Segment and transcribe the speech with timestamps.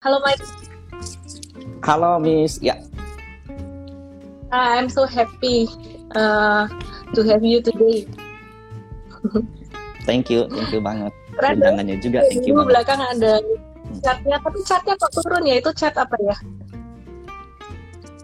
[0.00, 0.40] Halo Mike.
[1.84, 2.72] Halo Miss, ya.
[4.48, 5.68] Uh, I'm so happy
[6.16, 6.64] uh,
[7.12, 8.08] to have you today.
[10.08, 11.12] thank you, thank you banget.
[11.36, 12.72] Undangannya juga, thank you banget.
[12.72, 13.44] belakang ada
[14.00, 15.60] chatnya, tapi chatnya kok turun ya?
[15.60, 16.36] Itu chat apa ya?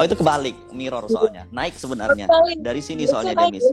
[0.01, 1.45] Oh itu kebalik, mirror soalnya.
[1.53, 2.25] Naik sebenarnya.
[2.57, 3.69] Dari sini soalnya dia, Miss.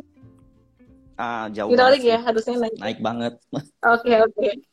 [1.16, 2.76] Ah, jauh Hidrolik ya, harusnya naik.
[2.84, 3.40] Naik banget.
[3.56, 3.64] Oke,
[4.12, 4.36] okay, oke.
[4.36, 4.73] Okay.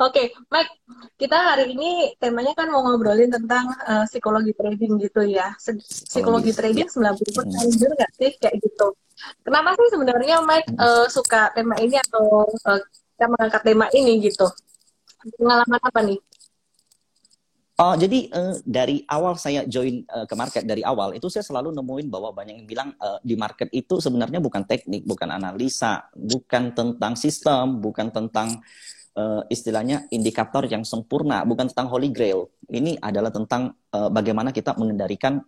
[0.00, 0.72] okay, Mike,
[1.20, 5.52] kita hari ini temanya kan mau ngobrolin tentang uh, psikologi trading gitu ya.
[5.60, 7.12] Psikologi trading ya.
[7.14, 7.92] 90 persen hmm.
[7.96, 8.96] nggak sih kayak gitu?
[9.44, 12.80] Kenapa sih sebenarnya Mike uh, suka tema ini atau uh,
[13.16, 14.48] kita mengangkat tema ini gitu?
[15.36, 16.18] Pengalaman apa nih?
[17.80, 21.72] Oh, jadi uh, dari awal saya join uh, ke market dari awal itu saya selalu
[21.72, 26.76] nemuin bahwa banyak yang bilang uh, di market itu sebenarnya bukan teknik, bukan analisa, bukan
[26.76, 28.60] tentang sistem, bukan tentang
[29.16, 32.50] uh, istilahnya indikator yang sempurna, bukan tentang holy grail.
[32.70, 35.42] Ini adalah tentang uh, bagaimana kita mengendalikan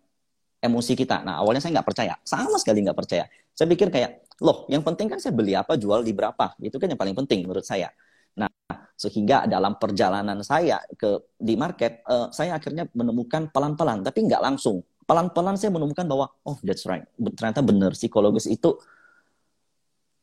[0.63, 1.27] emosi kita.
[1.27, 3.25] Nah, awalnya saya nggak percaya, sama sekali nggak percaya.
[3.53, 6.55] Saya pikir kayak, loh, yang penting kan saya beli apa, jual di berapa.
[6.63, 7.91] Itu kan yang paling penting menurut saya.
[8.39, 8.49] Nah,
[8.97, 14.81] sehingga dalam perjalanan saya ke di market, uh, saya akhirnya menemukan pelan-pelan, tapi nggak langsung.
[15.03, 18.79] Pelan-pelan saya menemukan bahwa, oh, that's right, ternyata benar psikologis itu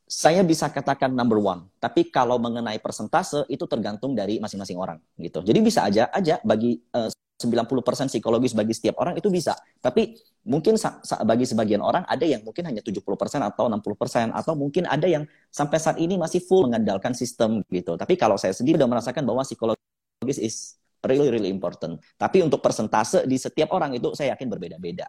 [0.09, 1.69] saya bisa katakan number one.
[1.77, 5.45] Tapi kalau mengenai persentase itu tergantung dari masing-masing orang gitu.
[5.45, 9.53] Jadi bisa aja aja bagi uh, 90% psikologis bagi setiap orang itu bisa.
[9.77, 10.17] Tapi
[10.49, 10.75] mungkin
[11.23, 12.99] bagi sebagian orang ada yang mungkin hanya 70%
[13.39, 17.93] atau 60% atau mungkin ada yang sampai saat ini masih full mengandalkan sistem gitu.
[17.93, 22.01] Tapi kalau saya sendiri sudah merasakan bahwa psikologis is really really important.
[22.17, 25.05] Tapi untuk persentase di setiap orang itu saya yakin berbeda-beda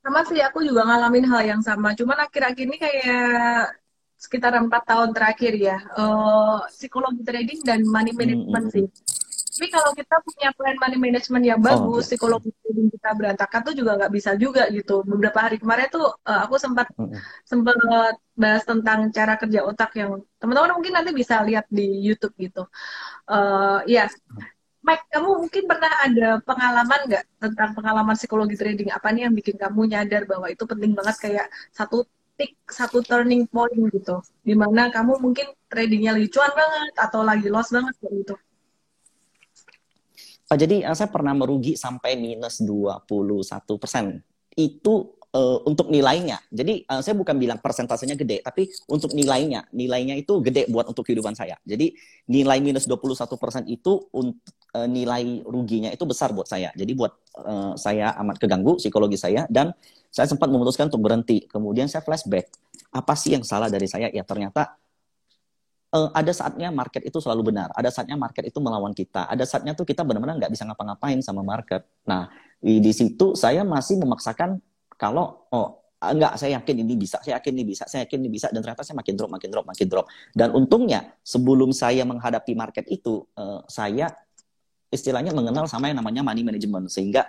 [0.00, 1.92] sama sih aku juga ngalamin hal yang sama.
[1.92, 3.76] Cuman akhir-akhir ini kayak
[4.20, 5.76] sekitar empat tahun terakhir ya.
[5.96, 8.88] Uh, psikologi trading dan money management mm -hmm.
[8.88, 9.18] sih.
[9.50, 13.60] Tapi kalau kita punya plan money management yang oh, bagus oh, psikologi trading kita berantakan
[13.60, 15.04] tuh juga nggak bisa juga gitu.
[15.04, 17.20] Beberapa hari kemarin tuh uh, aku sempat mm -hmm.
[17.44, 17.76] sempat
[18.40, 22.64] bahas tentang cara kerja otak yang teman-teman mungkin nanti bisa lihat di YouTube gitu.
[23.28, 24.08] Uh, ya
[24.80, 28.88] Mike, kamu mungkin pernah ada pengalaman nggak tentang pengalaman psikologi trading?
[28.88, 32.08] Apa nih yang bikin kamu nyadar bahwa itu penting banget kayak satu
[32.40, 34.24] tick, satu turning point gitu.
[34.40, 38.34] Di mana kamu mungkin tradingnya lagi cuan banget atau lagi loss banget gitu.
[40.50, 43.04] Oh, jadi eh, saya pernah merugi sampai minus 21
[43.76, 44.24] persen.
[44.56, 46.42] Itu uh, untuk nilainya.
[46.50, 51.06] Jadi uh, saya bukan bilang persentasenya gede, tapi untuk nilainya, nilainya itu gede buat untuk
[51.06, 51.56] kehidupan saya.
[51.62, 51.94] Jadi
[52.30, 56.74] nilai minus 21% itu untuk uh, nilai ruginya itu besar buat saya.
[56.74, 59.74] Jadi buat uh, saya amat keganggu psikologi saya dan
[60.10, 61.46] saya sempat memutuskan untuk berhenti.
[61.46, 62.50] Kemudian saya flashback,
[62.90, 64.10] apa sih yang salah dari saya?
[64.10, 64.74] Ya ternyata
[65.94, 69.78] uh, ada saatnya market itu selalu benar, ada saatnya market itu melawan kita, ada saatnya
[69.78, 71.86] tuh kita benar-benar nggak bisa ngapa-ngapain sama market.
[72.06, 72.26] Nah
[72.60, 74.60] di situ saya masih memaksakan
[75.00, 78.52] kalau oh enggak saya yakin ini bisa, saya yakin ini bisa, saya yakin ini bisa
[78.52, 80.06] dan ternyata saya makin drop, makin drop, makin drop.
[80.36, 84.12] Dan untungnya sebelum saya menghadapi market itu uh, saya
[84.92, 87.24] istilahnya mengenal sama yang namanya money management sehingga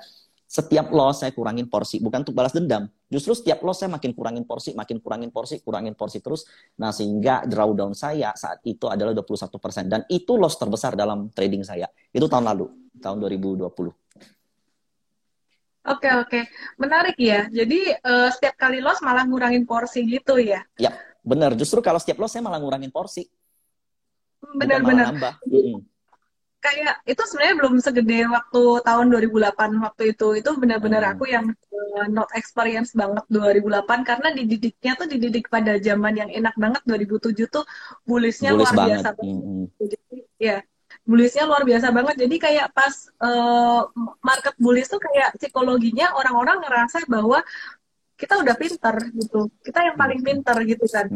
[0.52, 2.92] setiap loss saya kurangin porsi, bukan untuk balas dendam.
[3.08, 6.44] Justru setiap loss saya makin kurangin porsi, makin kurangin porsi, kurangin porsi terus.
[6.76, 9.88] Nah, sehingga drawdown saya saat itu adalah 21%.
[9.88, 11.88] Dan itu loss terbesar dalam trading saya.
[12.12, 12.68] Itu tahun lalu,
[13.00, 13.64] tahun 2020.
[15.82, 16.40] Oke oke,
[16.78, 17.50] menarik ya.
[17.50, 20.62] Jadi uh, setiap kali loss malah ngurangin porsi gitu ya?
[20.78, 20.94] Ya,
[21.26, 21.58] benar.
[21.58, 23.26] Justru kalau setiap loss saya malah ngurangin porsi.
[24.54, 25.18] Benar-benar.
[26.62, 30.28] Kayak itu sebenarnya belum segede waktu tahun 2008 waktu itu.
[30.38, 31.12] Itu benar-benar hmm.
[31.18, 36.54] aku yang uh, not experience banget 2008 karena dididiknya tuh dididik pada zaman yang enak
[36.62, 37.66] banget 2007 tuh
[38.06, 39.02] bullishnya luar banget.
[39.02, 39.10] biasa.
[39.18, 39.66] Hmm.
[39.82, 39.98] Jadi
[40.38, 40.62] ya
[41.06, 42.16] bullishnya luar biasa banget.
[42.28, 43.90] Jadi kayak pas uh,
[44.22, 47.42] market bullish tuh kayak psikologinya orang-orang ngerasa bahwa
[48.22, 49.50] kita udah pinter gitu.
[49.66, 51.10] Kita yang paling pinter gitu kan.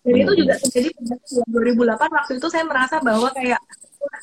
[0.00, 1.16] Jadi itu juga terjadi pada
[1.52, 3.60] 2008 waktu itu saya merasa bahwa kayak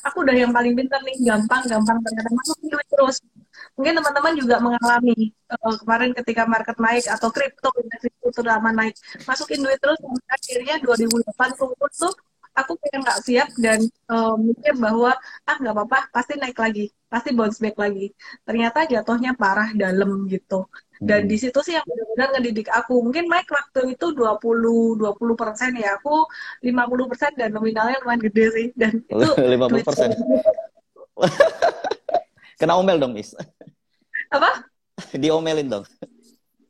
[0.02, 1.16] aku udah yang paling pinter nih.
[1.22, 1.96] Gampang gampang.
[2.02, 3.16] Ternyata masuk duit terus.
[3.78, 8.98] Mungkin teman-teman juga mengalami uh, kemarin ketika market naik atau kripto kripto terutama naik.
[9.22, 12.14] Masukin duit terus akhirnya 2008 turun tuh
[12.56, 15.12] aku kayak nggak siap dan uh, mikir bahwa
[15.44, 18.10] ah nggak apa-apa pasti naik lagi pasti bounce back lagi.
[18.42, 20.66] Ternyata jatuhnya parah dalam gitu.
[20.96, 21.30] Dan hmm.
[21.30, 23.04] di situ sih yang benar-benar ngedidik aku.
[23.04, 25.96] Mungkin Mike waktu itu 20 20 persen ya.
[26.00, 26.26] Aku
[26.64, 28.66] 50 persen dan nominalnya lumayan gede sih.
[28.74, 30.10] Dan itu 50 persen.
[32.60, 33.36] kena omel dong Miss.
[34.32, 34.66] Apa?
[35.20, 35.86] Diomelin dong.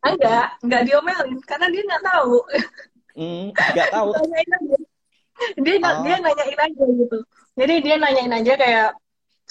[0.07, 2.39] Enggak enggak diomelin karena dia nggak tahu.
[3.19, 4.11] Hmm, nggak tahu
[5.61, 6.03] dia oh.
[6.05, 7.19] dia nanyain aja gitu.
[7.57, 8.89] Jadi dia nanyain aja kayak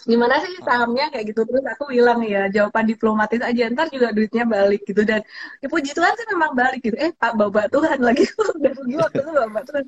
[0.06, 1.06] gimana sih sahamnya?
[1.14, 1.42] Kayak gitu.
[1.46, 3.64] Terus aku bilang ya jawaban diplomatis aja.
[3.72, 5.02] Ntar juga duitnya balik gitu.
[5.06, 5.22] Dan
[5.62, 6.98] ya puji Tuhan sih memang balik gitu.
[6.98, 8.26] Eh Pak Bapak Tuhan lagi.
[8.60, 9.84] Udah rugi waktu itu Bapak Tuhan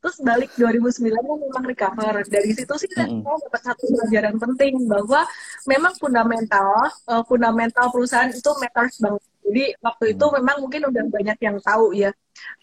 [0.00, 2.14] terus balik 2009 kan memang recover.
[2.24, 3.36] Dari situ sih saya mm -hmm.
[3.48, 5.20] dapat satu pelajaran penting bahwa
[5.68, 9.22] memang fundamental uh, fundamental perusahaan itu matters banget.
[9.44, 12.10] Jadi waktu itu memang mungkin udah banyak yang tahu ya.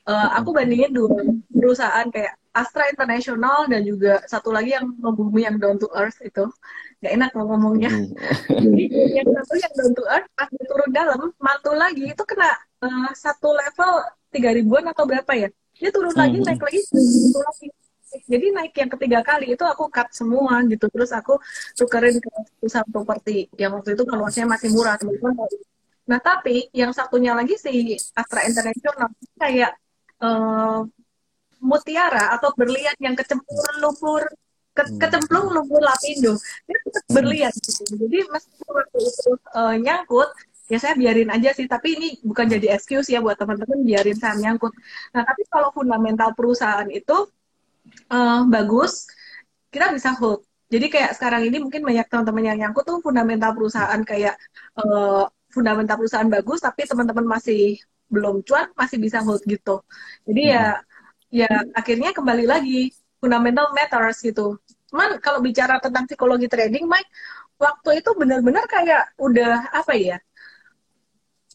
[0.03, 1.13] Uh, aku bandingin dua
[1.53, 6.51] perusahaan kayak Astra International dan juga satu lagi yang membumi yang down to earth itu.
[6.99, 7.91] Nggak enak mau ngomongnya.
[8.51, 8.83] Jadi
[9.15, 12.51] yang satu yang down to earth pas turun dalam mantul lagi itu kena
[12.83, 14.03] uh, satu level
[14.35, 15.49] tiga ribuan atau berapa ya?
[15.79, 17.67] Dia turun lagi naik lagi turun lagi.
[18.27, 20.91] Jadi naik yang ketiga kali itu aku cut semua gitu.
[20.91, 21.39] Terus aku
[21.79, 24.99] tukerin ke perusahaan properti yang waktu itu valuasinya masih murah.
[24.99, 25.39] Teman-teman
[26.01, 29.07] nah tapi yang satunya lagi si Astra International
[29.39, 29.71] kayak
[30.19, 30.83] uh,
[31.71, 34.27] mutiara atau berlian yang kecemplung lumpur
[34.75, 34.99] ke, hmm.
[34.99, 36.35] kecemplung lumpur lapindo
[36.67, 37.15] dia tetap hmm.
[37.15, 37.83] berlian gitu.
[38.07, 40.29] jadi meskipun waktu itu uh, nyangkut
[40.71, 44.39] ya saya biarin aja sih tapi ini bukan jadi excuse ya buat teman-teman biarin saya
[44.39, 44.71] nyangkut
[45.11, 47.27] nah tapi kalau fundamental perusahaan itu
[48.07, 49.11] uh, bagus
[49.67, 54.01] kita bisa hold jadi kayak sekarang ini mungkin banyak teman-teman yang nyangkut tuh fundamental perusahaan
[54.07, 54.39] kayak
[54.79, 57.75] uh, fundamental perusahaan bagus tapi teman-teman masih
[58.07, 59.83] belum cuan masih bisa hold gitu
[60.23, 60.65] jadi hmm ya
[61.73, 62.91] akhirnya kembali lagi
[63.23, 64.59] fundamental matters gitu.
[64.91, 67.07] Cuman kalau bicara tentang psikologi trading, Mike,
[67.55, 70.17] waktu itu benar-benar kayak udah apa ya?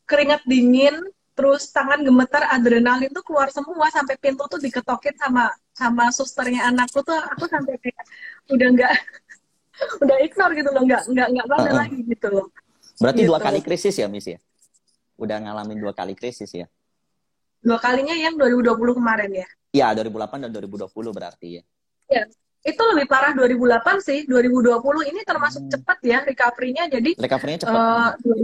[0.08, 1.05] Keringat dingin,
[1.37, 7.05] terus tangan gemetar, adrenalin tuh keluar semua sampai pintu tuh diketokin sama sama susternya anakku
[7.05, 8.00] tuh aku sampai kayak
[8.49, 8.93] udah nggak
[10.02, 11.76] udah ignore gitu loh, nggak nggak nggak uh -uh.
[11.76, 12.46] lagi gitu loh.
[12.96, 13.29] Berarti gitu.
[13.29, 14.40] dua kali krisis ya, Miss ya?
[15.20, 16.64] Udah ngalamin dua kali krisis ya?
[17.61, 19.49] Dua kalinya yang 2020 kemarin ya?
[19.76, 21.62] Iya, 2008 dan 2020 berarti ya.
[22.08, 22.25] Iya.
[22.67, 24.25] Itu lebih parah 2008 sih.
[24.26, 25.73] 2020 ini termasuk hmm.
[25.76, 26.84] cepat ya recovery-nya.
[26.90, 28.19] Jadi recovery-nya cepat.
[28.25, 28.34] Uh,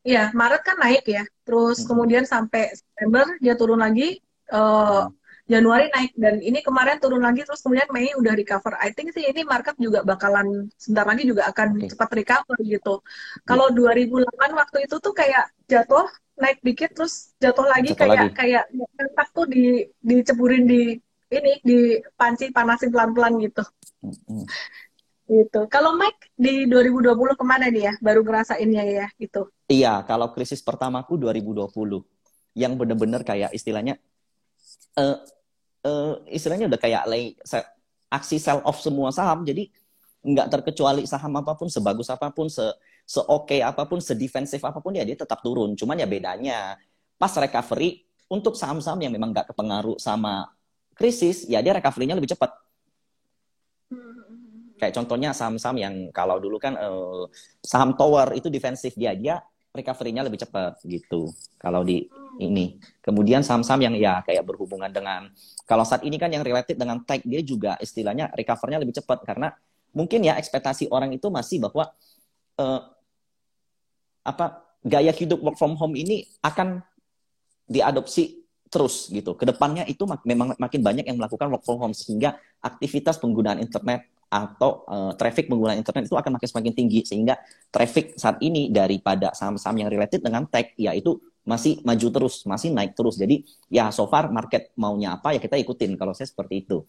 [0.00, 1.24] 2020 ya Maret kan naik ya.
[1.44, 1.88] Terus hmm.
[1.90, 4.22] kemudian sampai September dia turun lagi
[4.54, 5.22] uh, hmm.
[5.44, 8.80] Januari naik dan ini kemarin turun lagi terus kemudian Mei udah recover.
[8.80, 11.92] I think sih ini market juga bakalan sebentar lagi juga akan okay.
[11.92, 13.04] cepat recover gitu.
[13.44, 14.24] Kalau 2008
[14.56, 18.34] waktu itu tuh kayak jatuh naik dikit terus jatuh lagi jatuh kayak lagi.
[18.34, 18.64] kayak
[18.98, 20.98] entak tuh di diceburin di
[21.30, 21.78] ini di
[22.14, 23.62] panci panasin pelan-pelan gitu.
[24.02, 24.42] Mm-hmm.
[25.24, 25.60] Gitu.
[25.72, 27.94] Kalau Mike di 2020 ke mana nih ya?
[27.98, 29.48] Baru ngerasainnya ya gitu.
[29.66, 31.74] Iya, kalau krisis pertamaku 2020
[32.54, 33.98] yang bener-bener kayak istilahnya
[34.94, 35.18] uh,
[35.82, 37.34] uh, istilahnya udah kayak lay,
[38.10, 39.66] aksi sell off semua saham jadi
[40.24, 42.62] nggak terkecuali saham apa pun sebagus apa pun se
[43.04, 45.76] seoke apa pun, sedefensif apa pun ya dia tetap turun.
[45.76, 46.76] Cuman ya bedanya
[47.20, 50.48] pas recovery untuk saham-saham yang memang nggak kepengaruh sama
[50.96, 52.50] krisis, ya dia recovery-nya lebih cepat.
[54.80, 57.28] Kayak contohnya saham-saham yang kalau dulu kan uh,
[57.62, 59.38] saham tower itu defensif dia dia
[59.70, 61.30] recovery-nya lebih cepat gitu.
[61.60, 62.08] Kalau di
[62.40, 62.78] ini.
[62.98, 65.30] Kemudian saham-saham yang ya kayak berhubungan dengan
[65.68, 69.52] kalau saat ini kan yang related dengan tech dia juga istilahnya recover-nya lebih cepat karena
[69.94, 71.94] mungkin ya ekspektasi orang itu masih bahwa
[72.58, 72.80] uh,
[74.24, 76.80] apa gaya hidup work from home ini akan
[77.68, 79.38] diadopsi terus gitu.
[79.38, 83.62] Ke depannya itu mak memang makin banyak yang melakukan work from home sehingga aktivitas penggunaan
[83.62, 87.38] internet atau uh, traffic penggunaan internet itu akan makin semakin tinggi sehingga
[87.70, 92.98] traffic saat ini daripada saham-saham yang related dengan tech yaitu masih maju terus, masih naik
[92.98, 93.14] terus.
[93.14, 96.82] Jadi ya so far market maunya apa ya kita ikutin kalau saya seperti itu.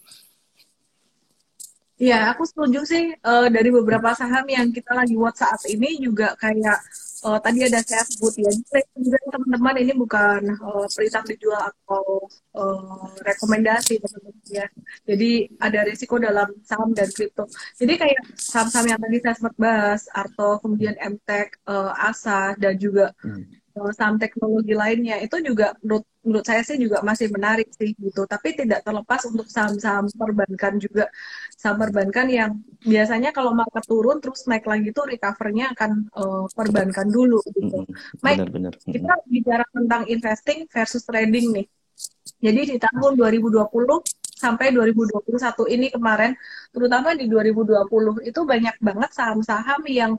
[1.96, 6.36] Ya, aku setuju sih uh, dari beberapa saham yang kita lagi buat saat ini juga
[6.36, 6.76] kayak
[7.26, 8.52] uh, tadi ada saya sebut ya.
[8.94, 14.68] Juga teman-teman ini bukan uh, perintah dijual atau uh, rekomendasi teman-teman ya.
[15.10, 17.50] Jadi ada risiko dalam saham dan kripto.
[17.82, 23.10] Jadi kayak saham-saham yang tadi saya sempat bahas, Arto, kemudian MTech, uh, ASA dan juga
[23.26, 28.24] hmm saham teknologi lainnya itu juga menurut menurut saya sih juga masih menarik sih gitu
[28.26, 31.12] tapi tidak terlepas untuk saham-saham perbankan juga
[31.54, 32.52] saham perbankan yang
[32.82, 37.84] biasanya kalau market turun terus naik lagi tuh recovernya akan uh, perbankan dulu gitu.
[38.24, 38.74] Mike, benar, benar.
[38.80, 41.68] kita bicara tentang investing versus trading nih.
[42.42, 43.70] Jadi di tahun 2020
[44.36, 45.32] sampai 2021
[45.72, 46.36] ini kemarin,
[46.76, 50.12] terutama di 2020 itu banyak banget saham-saham yang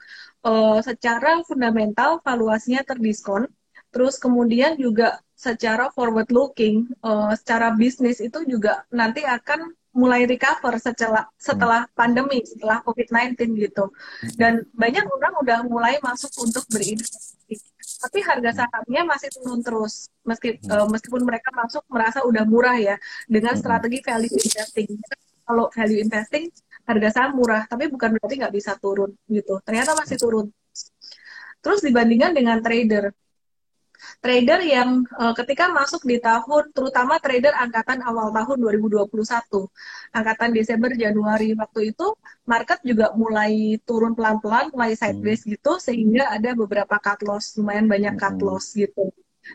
[0.43, 3.45] uh, secara fundamental valuasinya terdiskon,
[3.93, 10.77] terus kemudian juga secara forward looking, uh, secara bisnis itu juga nanti akan mulai recover
[10.77, 13.89] setelah setelah pandemi, setelah COVID-19 gitu.
[14.37, 18.59] Dan banyak orang udah mulai masuk untuk berinvestasi tapi harga hmm.
[18.61, 23.63] sahamnya masih turun terus meski uh, meskipun mereka masuk merasa udah murah ya dengan hmm.
[23.65, 24.91] strategi value investing
[25.47, 26.51] kalau value investing
[26.87, 29.59] harga saham murah, tapi bukan berarti nggak bisa turun gitu.
[29.67, 30.47] Ternyata masih turun.
[31.59, 33.11] Terus dibandingkan dengan trader,
[34.21, 39.07] trader yang uh, ketika masuk di tahun, terutama trader angkatan awal tahun 2021,
[40.13, 42.17] angkatan Desember Januari waktu itu,
[42.49, 45.59] market juga mulai turun pelan-pelan, mulai sideways hmm.
[45.59, 48.47] gitu, sehingga ada beberapa cut loss, lumayan banyak cut hmm.
[48.47, 49.13] loss gitu.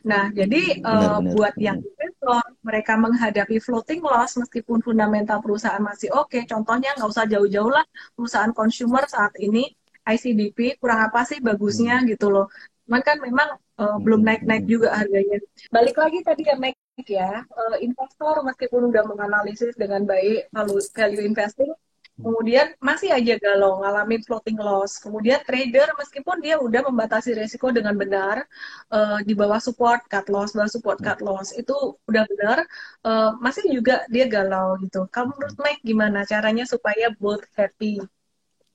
[0.08, 1.32] Nah, jadi benar, uh, benar.
[1.36, 6.32] buat yang investor, mereka menghadapi floating loss meskipun fundamental perusahaan masih oke.
[6.32, 6.48] Okay.
[6.48, 7.84] Contohnya nggak usah jauh-jauh lah,
[8.16, 9.68] perusahaan consumer saat ini
[10.08, 12.08] ICBP kurang apa sih bagusnya hmm.
[12.16, 12.48] gitu loh.
[12.88, 13.50] Cuman kan memang
[13.82, 15.42] uh, belum naik-naik juga harganya.
[15.74, 16.78] Balik lagi tadi ya naik
[17.10, 21.74] ya, uh, investor meskipun udah menganalisis dengan baik value, value investing,
[22.22, 25.02] kemudian masih aja galau ngalamin floating loss.
[25.02, 28.46] Kemudian trader meskipun dia udah membatasi resiko dengan benar
[28.94, 31.74] uh, di bawah support cut loss, bawah support cut loss itu
[32.06, 32.58] udah benar,
[33.02, 35.10] uh, masih juga dia galau gitu.
[35.10, 37.98] Kamu menurut Mike gimana caranya supaya both happy?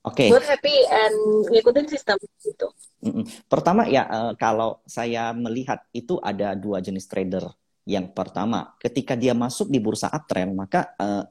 [0.07, 0.27] Oke.
[0.27, 0.29] Okay.
[0.31, 1.17] Both happy and
[1.51, 2.71] ngikutin sistem gitu.
[3.51, 7.43] Pertama ya uh, kalau saya melihat itu ada dua jenis trader.
[7.87, 11.27] Yang pertama, ketika dia masuk di bursa uptrend, maka uh,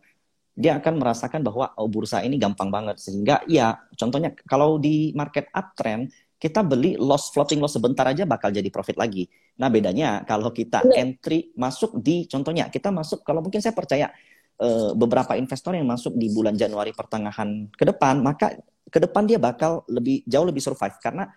[0.56, 5.52] dia akan merasakan bahwa oh, bursa ini gampang banget sehingga ya contohnya kalau di market
[5.52, 6.08] uptrend
[6.40, 9.28] kita beli loss floating loss sebentar aja bakal jadi profit lagi.
[9.60, 14.08] Nah bedanya kalau kita entry masuk di contohnya kita masuk kalau mungkin saya percaya
[14.60, 18.56] uh, beberapa investor yang masuk di bulan Januari pertengahan ke depan, maka
[18.90, 21.28] ke depan dia bakal lebih jauh lebih survive karena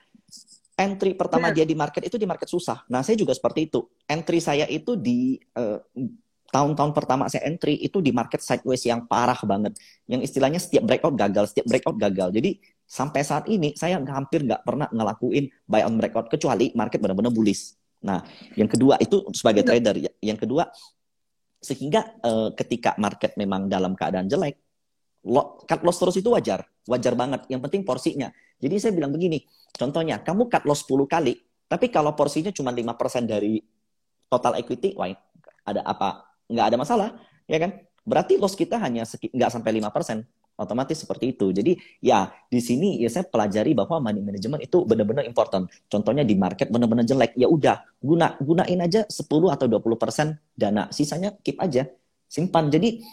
[0.78, 1.62] entry pertama yeah.
[1.62, 2.86] dia di market itu di market susah.
[2.86, 3.82] Nah, saya juga seperti itu.
[4.06, 5.82] Entry saya itu di uh,
[6.48, 9.74] tahun-tahun pertama saya entry itu di market sideways yang parah banget.
[10.06, 12.30] Yang istilahnya setiap breakout gagal, setiap breakout gagal.
[12.30, 17.34] Jadi sampai saat ini saya hampir nggak pernah ngelakuin buy on breakout kecuali market benar-benar
[17.34, 17.74] bullish.
[17.98, 18.22] Nah,
[18.54, 19.98] yang kedua itu sebagai trader.
[20.22, 20.70] Yang kedua
[21.58, 24.56] sehingga uh, ketika market memang dalam keadaan jelek,
[25.26, 27.46] lo, cut loss terus itu wajar, wajar banget.
[27.50, 28.28] Yang penting porsinya.
[28.58, 29.42] Jadi saya bilang begini,
[29.74, 31.34] contohnya kamu cut loss 10 kali,
[31.66, 33.58] tapi kalau porsinya cuma 5% dari
[34.30, 35.10] total equity, wah
[35.66, 36.30] ada apa?
[36.48, 37.08] Nggak ada masalah,
[37.44, 37.70] ya kan?
[38.08, 40.37] Berarti loss kita hanya nggak sampai 5%.
[40.58, 41.54] Otomatis seperti itu.
[41.54, 45.70] Jadi ya di sini ya saya pelajari bahwa money management itu benar-benar important.
[45.86, 51.38] Contohnya di market benar-benar jelek, ya udah guna gunain aja 10 atau 20% dana, sisanya
[51.46, 51.86] keep aja,
[52.26, 52.74] simpan.
[52.74, 53.06] Jadi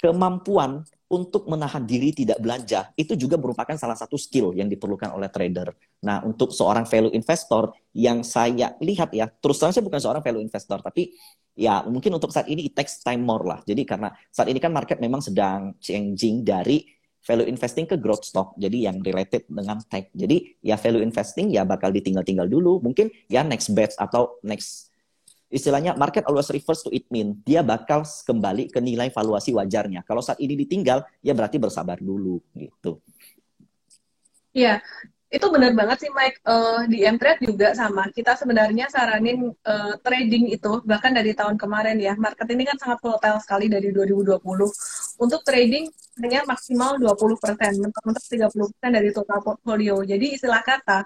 [0.00, 5.32] kemampuan untuk menahan diri tidak belanja itu juga merupakan salah satu skill yang diperlukan oleh
[5.32, 5.72] trader.
[6.04, 10.44] Nah, untuk seorang value investor yang saya lihat ya, terus terang saya bukan seorang value
[10.44, 11.16] investor, tapi
[11.56, 13.64] ya mungkin untuk saat ini it takes time more lah.
[13.64, 16.84] Jadi karena saat ini kan market memang sedang changing dari
[17.24, 18.52] value investing ke growth stock.
[18.60, 20.12] Jadi yang related dengan tech.
[20.12, 22.84] Jadi ya value investing ya bakal ditinggal-tinggal dulu.
[22.84, 24.87] Mungkin ya next batch atau next
[25.48, 27.40] istilahnya market always refers to it mean.
[27.44, 30.04] Dia bakal kembali ke nilai valuasi wajarnya.
[30.04, 33.00] Kalau saat ini ditinggal ya berarti bersabar dulu gitu.
[34.56, 34.80] Iya,
[35.28, 36.40] itu benar banget sih Mike.
[36.40, 38.08] Uh, di Mtrade juga sama.
[38.08, 42.16] Kita sebenarnya saranin uh, trading itu bahkan dari tahun kemarin ya.
[42.16, 44.40] Market ini kan sangat volatile sekali dari 2020
[45.20, 45.84] untuk trading
[46.24, 47.44] hanya maksimal 20%
[47.76, 50.00] mentok-mentok 30% dari total portfolio.
[50.00, 51.04] Jadi istilah kata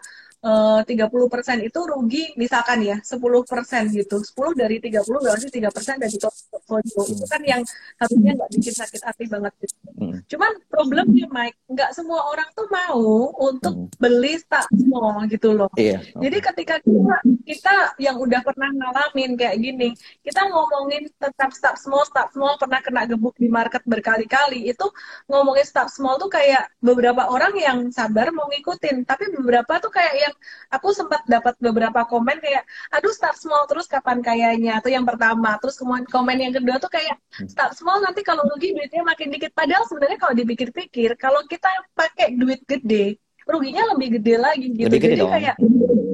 [0.82, 5.46] tiga puluh persen itu rugi misalkan ya sepuluh persen gitu sepuluh dari tiga puluh berarti
[5.54, 7.12] tiga persen dari portfolio hmm.
[7.14, 7.62] itu kan yang
[8.02, 9.76] harusnya nggak bikin sakit hati banget gitu.
[10.02, 10.18] Hmm.
[10.26, 14.02] Cuman problemnya Mike nggak semua orang tuh mau untuk hmm.
[14.02, 15.70] beli stock small gitu loh.
[15.78, 16.18] Iya, okay.
[16.26, 19.88] Jadi ketika kita kita yang udah pernah ngalamin kayak gini
[20.26, 24.87] kita ngomongin tetap stock small stock small pernah kena gebuk di market berkali-kali itu
[25.30, 30.14] ngomongin stock small tuh kayak beberapa orang yang sabar mau ngikutin tapi beberapa tuh kayak
[30.18, 30.31] yang
[30.72, 34.78] aku sempat dapat beberapa komen kayak aduh start small terus kapan kayaknya?
[34.78, 35.56] Atau yang pertama.
[35.60, 37.48] Terus kemudian komen yang kedua tuh kayak hmm.
[37.50, 39.52] start small nanti kalau rugi duitnya makin dikit.
[39.52, 44.86] Padahal sebenarnya kalau dipikir-pikir kalau kita pakai duit gede ruginya lebih gede lagi gitu.
[44.86, 45.32] Lebih gede jadi dong.
[45.34, 45.56] kayak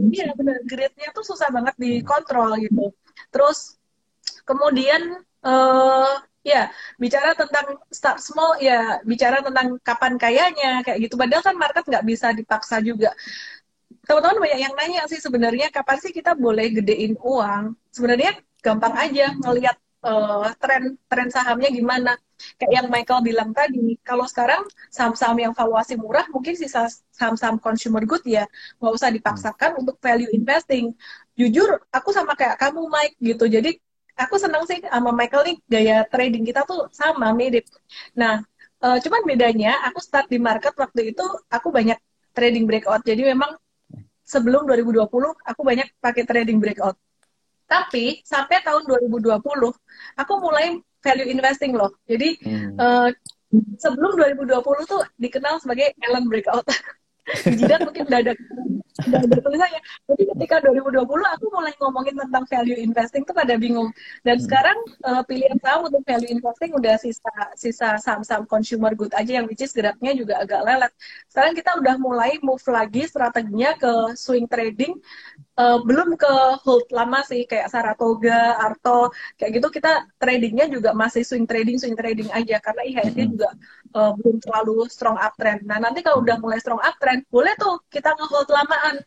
[0.08, 2.92] iya benar grade-nya tuh susah banget dikontrol gitu.
[3.28, 3.76] Terus
[4.48, 11.20] kemudian uh, ya bicara tentang start small ya bicara tentang kapan kayanya kayak gitu.
[11.20, 13.12] Padahal kan market nggak bisa dipaksa juga
[14.08, 17.76] teman-teman banyak yang nanya sih sebenarnya kapan sih kita boleh gedein uang?
[17.92, 22.16] Sebenarnya gampang aja ngelihat uh, tren tren sahamnya gimana.
[22.56, 28.02] Kayak yang Michael bilang tadi kalau sekarang saham-saham yang valuasi murah mungkin sisa saham-saham consumer
[28.08, 28.48] good ya
[28.80, 30.96] nggak usah dipaksakan untuk value investing.
[31.36, 33.44] Jujur aku sama kayak kamu Mike gitu.
[33.44, 33.76] Jadi
[34.16, 37.68] aku senang sih sama Michael nih gaya trading kita tuh sama mirip.
[38.16, 38.40] Nah
[38.80, 41.98] uh, cuman bedanya aku start di market waktu itu aku banyak
[42.32, 43.02] trading breakout.
[43.04, 43.52] Jadi memang
[44.28, 45.08] sebelum 2020
[45.40, 47.00] aku banyak pakai trading breakout.
[47.64, 49.40] Tapi sampai tahun 2020
[50.20, 51.96] aku mulai value investing loh.
[52.04, 52.76] Jadi hmm.
[52.76, 53.08] uh,
[53.80, 56.68] sebelum 2020 tuh dikenal sebagai Ellen Breakout.
[57.44, 58.32] Di jidat mungkin udah ada
[59.06, 59.80] udah ada tulisannya.
[60.10, 63.90] Jadi ketika 2020 aku mulai ngomongin tentang value investing tuh pada bingung.
[64.26, 64.44] Dan hmm.
[64.44, 69.46] sekarang uh, pilihan saham untuk value investing udah sisa sisa saham-saham consumer good aja yang
[69.46, 70.92] which is geraknya juga agak lelet.
[71.30, 74.98] Sekarang kita udah mulai move lagi strateginya ke swing trading
[75.58, 81.26] uh, belum ke hold lama sih kayak Saratoga, Arto kayak gitu kita tradingnya juga masih
[81.26, 83.34] swing trading swing trading aja karena IHSG mm-hmm.
[83.34, 83.50] juga
[83.98, 85.66] uh, belum terlalu strong uptrend.
[85.66, 89.02] Nah nanti kalau udah mulai strong uptrend boleh tuh kita nge-hold lamaan.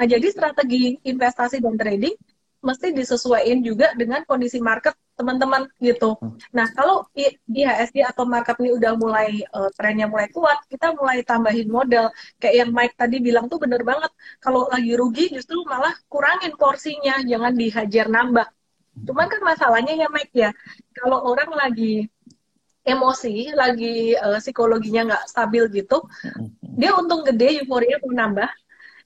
[0.00, 2.16] Nah jadi strategi investasi dan trading
[2.60, 6.16] mesti disesuaikan juga dengan kondisi market teman-teman gitu.
[6.16, 6.36] Hmm.
[6.56, 11.68] Nah, kalau IHSG atau market ini udah mulai uh, trennya mulai kuat, kita mulai tambahin
[11.68, 12.08] modal.
[12.40, 14.08] Kayak yang Mike tadi bilang tuh bener banget.
[14.40, 18.48] Kalau lagi rugi justru malah kurangin porsinya, jangan dihajar nambah.
[19.04, 20.50] Cuman kan masalahnya ya Mike ya,
[20.96, 22.08] kalau orang lagi
[22.84, 26.80] emosi, lagi uh, psikologinya nggak stabil gitu, hmm.
[26.80, 28.48] dia untung gede euforia mau nambah,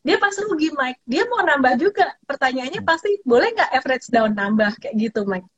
[0.05, 2.13] dia pas rugi Mike, dia mau nambah juga.
[2.29, 5.49] Pertanyaannya pasti boleh nggak average down nambah kayak gitu Mike?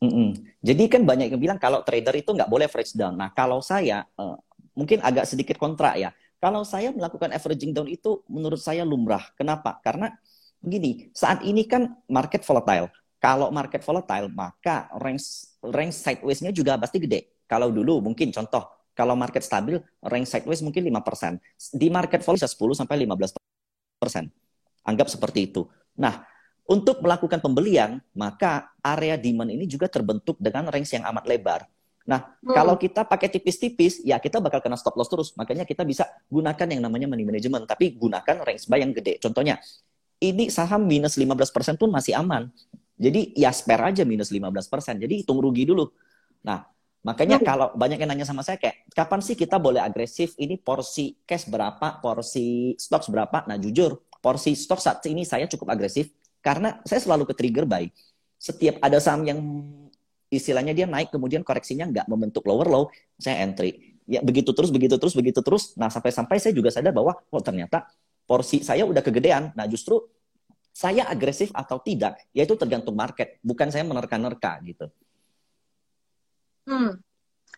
[0.00, 0.28] Mm -mm.
[0.64, 3.12] Jadi kan banyak yang bilang kalau trader itu nggak boleh average down.
[3.12, 4.40] Nah kalau saya uh,
[4.72, 6.10] mungkin agak sedikit kontra ya.
[6.42, 9.30] Kalau saya melakukan averaging down itu menurut saya lumrah.
[9.38, 9.78] Kenapa?
[9.78, 10.10] Karena
[10.58, 12.90] begini, saat ini kan market volatile.
[13.22, 17.38] Kalau market volatile, maka range range sideways-nya juga pasti gede.
[17.46, 21.40] Kalau dulu mungkin contoh, kalau market stabil, range sideways mungkin 5%.
[21.72, 24.28] Di market volatile bisa 10 sampai 15%.
[24.84, 25.64] Anggap seperti itu.
[25.96, 26.24] Nah,
[26.68, 31.60] untuk melakukan pembelian, maka area demand ini juga terbentuk dengan range yang amat lebar.
[32.02, 32.54] Nah, hmm.
[32.54, 35.32] kalau kita pakai tipis-tipis, ya kita bakal kena stop loss terus.
[35.38, 39.22] Makanya kita bisa gunakan yang namanya money management, tapi gunakan range buy yang gede.
[39.22, 39.58] Contohnya,
[40.22, 42.50] ini saham minus 15% pun masih aman.
[42.98, 45.02] Jadi ya spare aja minus 15%.
[45.02, 45.90] Jadi hitung rugi dulu.
[46.46, 46.62] Nah,
[47.02, 47.46] makanya hmm.
[47.46, 50.34] kalau banyak yang nanya sama saya kayak, kapan sih kita boleh agresif?
[50.38, 51.98] Ini porsi cash berapa?
[51.98, 53.44] Porsi stocks berapa?
[53.46, 57.90] Nah, jujur, porsi stok saat ini saya cukup agresif karena saya selalu ke trigger buy.
[58.38, 59.38] Setiap ada saham yang
[60.32, 62.84] istilahnya dia naik kemudian koreksinya nggak membentuk lower low,
[63.18, 63.98] saya entry.
[64.06, 65.74] Ya begitu terus, begitu terus, begitu terus.
[65.78, 67.86] Nah sampai-sampai saya juga sadar bahwa oh ternyata
[68.26, 69.54] porsi saya udah kegedean.
[69.54, 70.02] Nah justru
[70.72, 73.38] saya agresif atau tidak, yaitu tergantung market.
[73.44, 74.88] Bukan saya menerka-nerka gitu.
[76.66, 77.02] Hmm.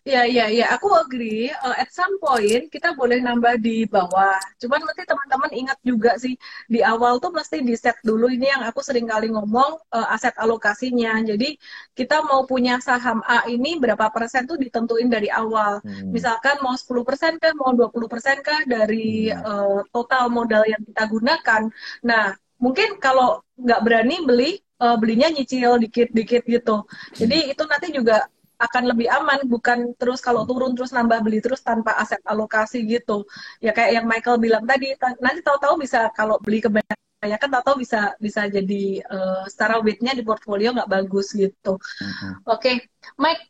[0.05, 0.65] Iya, iya, iya.
[0.77, 1.49] Aku agree.
[1.65, 4.37] Uh, at some point kita boleh nambah di bawah.
[4.61, 6.37] Cuman mesti teman-teman ingat juga sih
[6.69, 10.37] di awal tuh mesti di set dulu ini yang aku sering kali ngomong uh, aset
[10.37, 11.25] alokasinya.
[11.25, 11.57] Jadi
[11.97, 15.81] kita mau punya saham A ini berapa persen tuh ditentuin dari awal.
[15.81, 16.13] Hmm.
[16.13, 19.41] Misalkan mau 10 persen kah, mau 20 persen kah dari hmm.
[19.41, 21.61] uh, total modal yang kita gunakan.
[22.05, 24.51] Nah, mungkin kalau nggak berani beli
[24.85, 26.85] uh, belinya nyicil dikit-dikit gitu.
[27.17, 27.51] Jadi hmm.
[27.57, 31.95] itu nanti juga akan lebih aman bukan terus kalau turun terus nambah beli terus tanpa
[31.99, 33.27] aset alokasi gitu
[33.59, 38.47] ya kayak yang Michael bilang tadi nanti tahu-tahu bisa kalau beli kebanyakan tahu-tahu bisa bisa
[38.47, 42.33] jadi uh, secara weightnya di portfolio nggak bagus gitu uh-huh.
[42.47, 42.85] oke okay.
[43.19, 43.43] Mike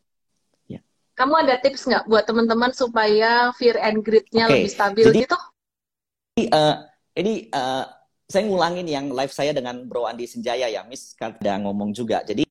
[0.66, 0.82] yeah.
[1.14, 4.54] kamu ada tips nggak buat teman-teman supaya fear and greed-nya okay.
[4.58, 5.38] lebih stabil jadi, gitu
[6.50, 6.76] uh,
[7.14, 7.86] ini uh,
[8.26, 12.42] saya ngulangin yang live saya dengan Bro Andi Senjaya ya Miss udah ngomong juga jadi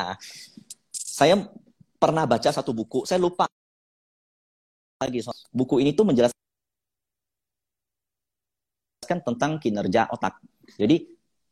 [0.00, 0.16] uh,
[1.16, 1.36] saya
[1.96, 3.48] pernah baca satu buku, saya lupa
[5.00, 5.20] lagi.
[5.52, 6.36] Buku ini tuh menjelaskan
[9.04, 10.40] tentang kinerja otak.
[10.76, 11.08] Jadi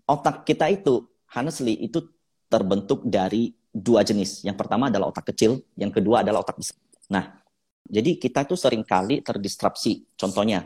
[0.09, 1.05] otak kita itu,
[1.37, 2.01] honestly, itu
[2.49, 4.47] terbentuk dari dua jenis.
[4.47, 6.79] Yang pertama adalah otak kecil, yang kedua adalah otak besar.
[7.11, 7.43] Nah,
[7.85, 10.17] jadi kita tuh sering kali terdistrapsi.
[10.17, 10.65] Contohnya,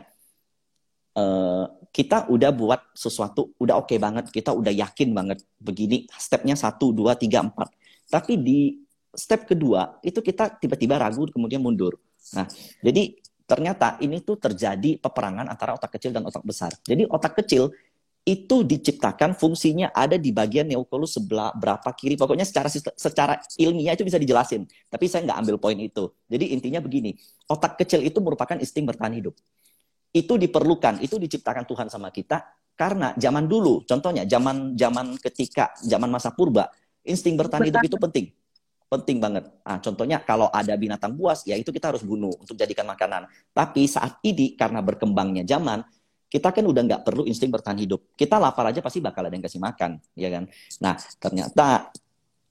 [1.17, 6.53] uh, kita udah buat sesuatu, udah oke okay banget, kita udah yakin banget begini, stepnya
[6.53, 7.73] satu, dua, tiga, empat.
[8.09, 11.97] Tapi di step kedua itu kita tiba-tiba ragu kemudian mundur.
[12.35, 12.45] Nah,
[12.83, 13.17] jadi
[13.49, 16.69] ternyata ini tuh terjadi peperangan antara otak kecil dan otak besar.
[16.85, 17.73] Jadi otak kecil
[18.27, 22.13] itu diciptakan fungsinya ada di bagian neokolus sebelah berapa kiri.
[22.13, 24.69] Pokoknya secara secara ilmiah itu bisa dijelasin.
[24.85, 26.13] Tapi saya nggak ambil poin itu.
[26.29, 27.17] Jadi intinya begini,
[27.49, 29.33] otak kecil itu merupakan insting bertahan hidup.
[30.13, 32.41] Itu diperlukan, itu diciptakan Tuhan sama kita
[32.77, 36.71] karena zaman dulu, contohnya zaman zaman ketika zaman masa purba,
[37.03, 38.25] insting bertahan hidup itu penting
[38.89, 39.45] penting banget.
[39.61, 43.29] Nah, contohnya kalau ada binatang buas, ya itu kita harus bunuh untuk jadikan makanan.
[43.53, 45.85] Tapi saat ini karena berkembangnya zaman,
[46.25, 48.01] kita kan udah nggak perlu insting bertahan hidup.
[48.17, 50.43] Kita lapar aja pasti bakal ada yang kasih makan, ya kan?
[50.81, 51.93] Nah, ternyata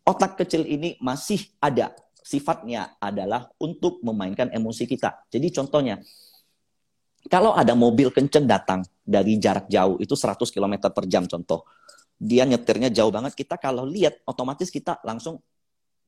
[0.07, 1.91] otak kecil ini masih ada.
[2.23, 5.27] Sifatnya adalah untuk memainkan emosi kita.
[5.27, 5.99] Jadi contohnya,
[7.27, 11.67] kalau ada mobil kenceng datang dari jarak jauh, itu 100 km per jam contoh.
[12.19, 15.39] Dia nyetirnya jauh banget, kita kalau lihat otomatis kita langsung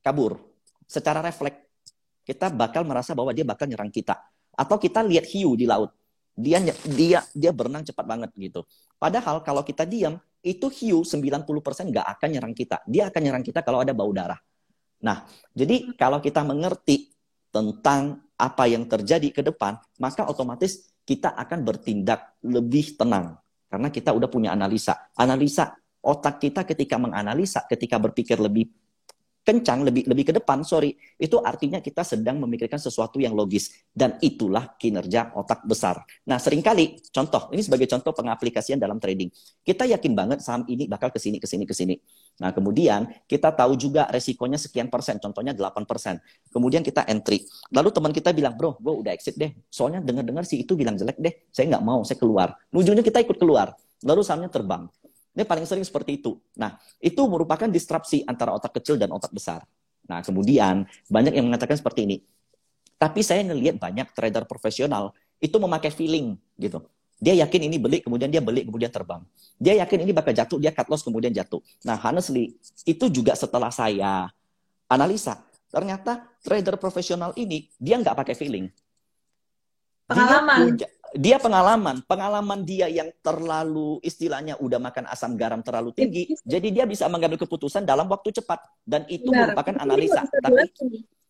[0.03, 0.41] kabur
[0.89, 1.71] secara refleks
[2.21, 4.17] kita bakal merasa bahwa dia bakal nyerang kita.
[4.53, 5.89] Atau kita lihat hiu di laut,
[6.37, 8.61] dia dia dia berenang cepat banget gitu.
[9.01, 11.45] Padahal kalau kita diam, itu hiu 90%
[11.89, 12.85] nggak akan nyerang kita.
[12.85, 14.37] Dia akan nyerang kita kalau ada bau darah.
[15.01, 17.09] Nah, jadi kalau kita mengerti
[17.49, 23.37] tentang apa yang terjadi ke depan, maka otomatis kita akan bertindak lebih tenang.
[23.71, 25.09] Karena kita udah punya analisa.
[25.17, 28.69] Analisa otak kita ketika menganalisa, ketika berpikir lebih
[29.41, 33.73] kencang lebih lebih ke depan sorry itu artinya kita sedang memikirkan sesuatu yang logis.
[33.91, 35.99] Dan itulah kinerja otak besar.
[36.29, 39.27] Nah sering kali contoh ini sebagai contoh pengaplikasian dalam trading.
[39.61, 41.97] Kita yakin banget saham ini bakal ke sini ke sini ke sini.
[42.39, 46.21] Nah kemudian kita tahu juga resikonya sekian persen contohnya 8 persen.
[46.53, 47.43] Kemudian kita entry.
[47.73, 49.51] Lalu teman kita bilang bro gue udah exit deh.
[49.67, 51.33] Soalnya dengar dengar si itu bilang jelek deh.
[51.51, 52.55] Saya nggak mau saya keluar.
[52.71, 53.75] Ujungnya kita ikut keluar.
[54.01, 54.89] Lalu sahamnya terbang
[55.31, 56.35] ini paling sering seperti itu.
[56.59, 59.63] Nah, itu merupakan disrupsi antara otak kecil dan otak besar.
[60.07, 62.17] Nah, kemudian banyak yang mengatakan seperti ini.
[62.99, 66.83] Tapi saya ngelihat banyak trader profesional itu memakai feeling gitu.
[67.21, 69.21] Dia yakin ini beli, kemudian dia beli, kemudian terbang.
[69.61, 71.61] Dia yakin ini bakal jatuh, dia cut loss, kemudian jatuh.
[71.85, 74.25] Nah, honestly, itu juga setelah saya
[74.89, 75.37] analisa,
[75.69, 78.65] ternyata trader profesional ini, dia nggak pakai feeling.
[80.09, 80.75] Pengalaman.
[80.75, 86.67] Dia, dia pengalaman, pengalaman dia yang terlalu istilahnya udah makan asam garam terlalu tinggi, jadi
[86.71, 89.51] dia bisa mengambil keputusan dalam waktu cepat dan itu Benar.
[89.51, 90.23] merupakan analisa.
[90.27, 90.71] Tapi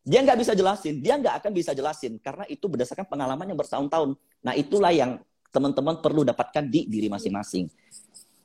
[0.01, 4.17] dia nggak bisa jelasin, dia nggak akan bisa jelasin karena itu berdasarkan pengalaman yang bertahun-tahun.
[4.45, 7.69] Nah itulah yang teman-teman perlu dapatkan di diri masing-masing.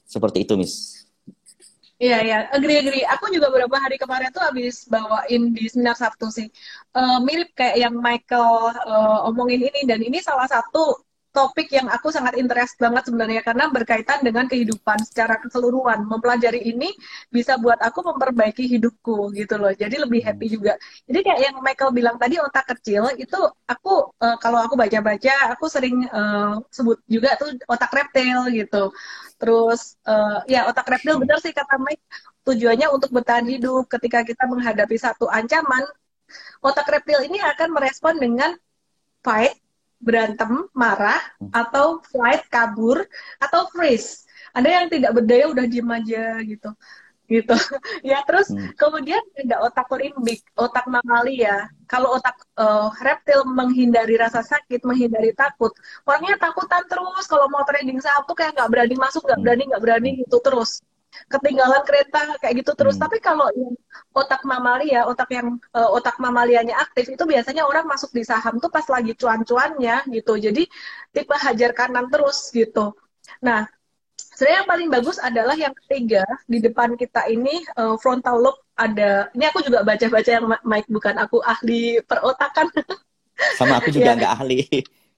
[0.06, 1.06] Seperti itu, Miss.
[1.96, 2.38] Iya, iya.
[2.52, 3.04] Agree, agree.
[3.08, 6.48] Aku juga beberapa hari kemarin tuh habis bawain di seminar Sabtu sih.
[6.92, 9.80] Uh, mirip kayak yang Michael uh, omongin ini.
[9.88, 11.05] Dan ini salah satu
[11.36, 16.08] topik yang aku sangat interest banget sebenarnya karena berkaitan dengan kehidupan secara keseluruhan.
[16.08, 16.88] Mempelajari ini
[17.28, 19.68] bisa buat aku memperbaiki hidupku gitu loh.
[19.76, 20.80] Jadi lebih happy juga.
[21.04, 23.36] Jadi kayak yang Michael bilang tadi otak kecil itu
[23.68, 28.88] aku uh, kalau aku baca-baca aku sering uh, sebut juga tuh otak reptil gitu.
[29.36, 32.00] Terus uh, ya otak reptil benar sih kata Mike
[32.48, 35.84] tujuannya untuk bertahan hidup ketika kita menghadapi satu ancaman
[36.64, 38.54] otak reptil ini akan merespon dengan
[39.20, 39.65] fight
[40.00, 41.52] berantem, marah, hmm.
[41.52, 43.04] atau flight, kabur,
[43.40, 44.24] atau freeze.
[44.52, 46.70] Ada yang tidak berdaya udah diem aja gitu.
[47.26, 47.56] Gitu.
[48.10, 48.78] ya terus hmm.
[48.78, 51.66] kemudian ada otak limbik, otak mamalia.
[51.90, 55.74] Kalau otak uh, reptil menghindari rasa sakit, menghindari takut,
[56.06, 57.24] orangnya takutan terus.
[57.26, 59.44] Kalau mau trading saham tuh kayak nggak berani masuk, nggak hmm.
[59.44, 60.84] berani, nggak berani gitu terus
[61.26, 62.96] ketinggalan kereta kayak gitu terus.
[62.96, 63.08] Hmm.
[63.08, 63.74] Tapi kalau yang
[64.12, 68.70] otak mamalia, otak yang uh, otak mamalianya aktif itu biasanya orang masuk di saham tuh
[68.70, 70.38] pas lagi cuan-cuannya gitu.
[70.38, 70.68] Jadi
[71.12, 72.94] tipe hajar kanan terus gitu.
[73.42, 73.66] Nah,
[74.16, 79.32] sebenarnya yang paling bagus adalah yang ketiga di depan kita ini uh, frontal lobe ada.
[79.32, 82.68] Ini aku juga baca-baca yang Mike bukan aku ahli perotakan.
[83.56, 84.18] Sama aku juga ya.
[84.20, 84.60] nggak ahli.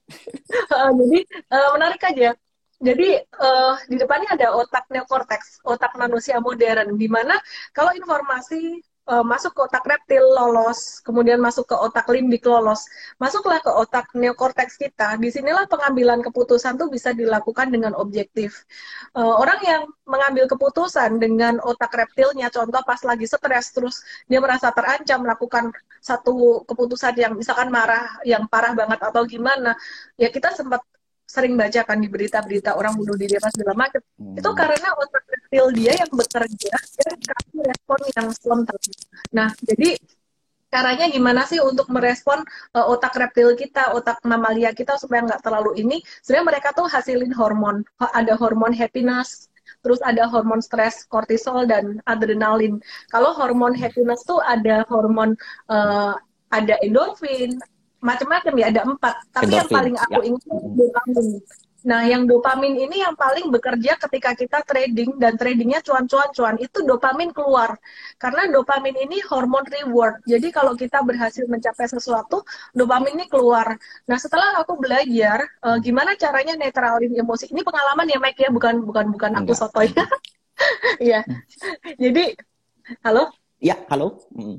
[0.73, 1.19] uh, jadi
[1.53, 2.33] uh, menarik aja
[2.79, 7.35] jadi uh, di depannya ada otak neokortex, otak manusia modern, di mana
[7.75, 8.79] kalau informasi
[9.11, 12.87] uh, masuk ke otak reptil lolos, kemudian masuk ke otak limbik lolos,
[13.19, 15.19] masuklah ke otak neokortex kita.
[15.19, 18.63] Di sinilah pengambilan keputusan tuh bisa dilakukan dengan objektif.
[19.11, 24.71] Uh, orang yang mengambil keputusan dengan otak reptilnya, contoh pas lagi stres terus dia merasa
[24.71, 29.75] terancam melakukan satu keputusan yang misalkan marah, yang parah banget atau gimana,
[30.15, 30.79] ya kita sempat
[31.29, 34.41] sering baca kan di berita-berita orang bunuh diri apa segala macam hmm.
[34.41, 36.73] itu karena otak kecil dia yang bekerja
[37.05, 38.81] dan kasih respon yang spontan
[39.29, 40.01] nah jadi
[40.69, 42.45] caranya gimana sih untuk merespon
[42.77, 45.97] uh, otak reptil kita, otak mamalia kita supaya nggak terlalu ini?
[46.21, 47.81] Sebenarnya mereka tuh hasilin hormon,
[48.13, 49.49] ada hormon happiness,
[49.81, 52.81] terus ada hormon stres, kortisol dan adrenalin.
[53.09, 55.33] Kalau hormon happiness tuh ada hormon
[55.73, 56.13] uh,
[56.53, 57.61] ada endorfin,
[57.99, 59.15] macam-macam ya ada empat.
[59.35, 59.59] Tapi Endorphin.
[59.59, 60.27] yang paling aku ya.
[60.31, 61.29] ingat dopamin.
[61.79, 67.31] Nah yang dopamin ini yang paling bekerja ketika kita trading dan tradingnya cuan-cuan-cuan itu dopamin
[67.31, 67.79] keluar.
[68.19, 70.19] Karena dopamin ini hormon reward.
[70.27, 72.43] Jadi kalau kita berhasil mencapai sesuatu
[72.75, 73.79] dopamin ini keluar.
[74.11, 77.55] Nah setelah aku belajar uh, gimana caranya netralin emosi?
[77.55, 78.51] Ini pengalaman ya Mike ya?
[78.51, 80.03] Bukan bukan bukan aku soto ya
[80.99, 81.21] ya
[81.95, 82.35] jadi
[83.07, 83.31] halo?
[83.63, 84.19] Ya halo.
[84.35, 84.59] Mm.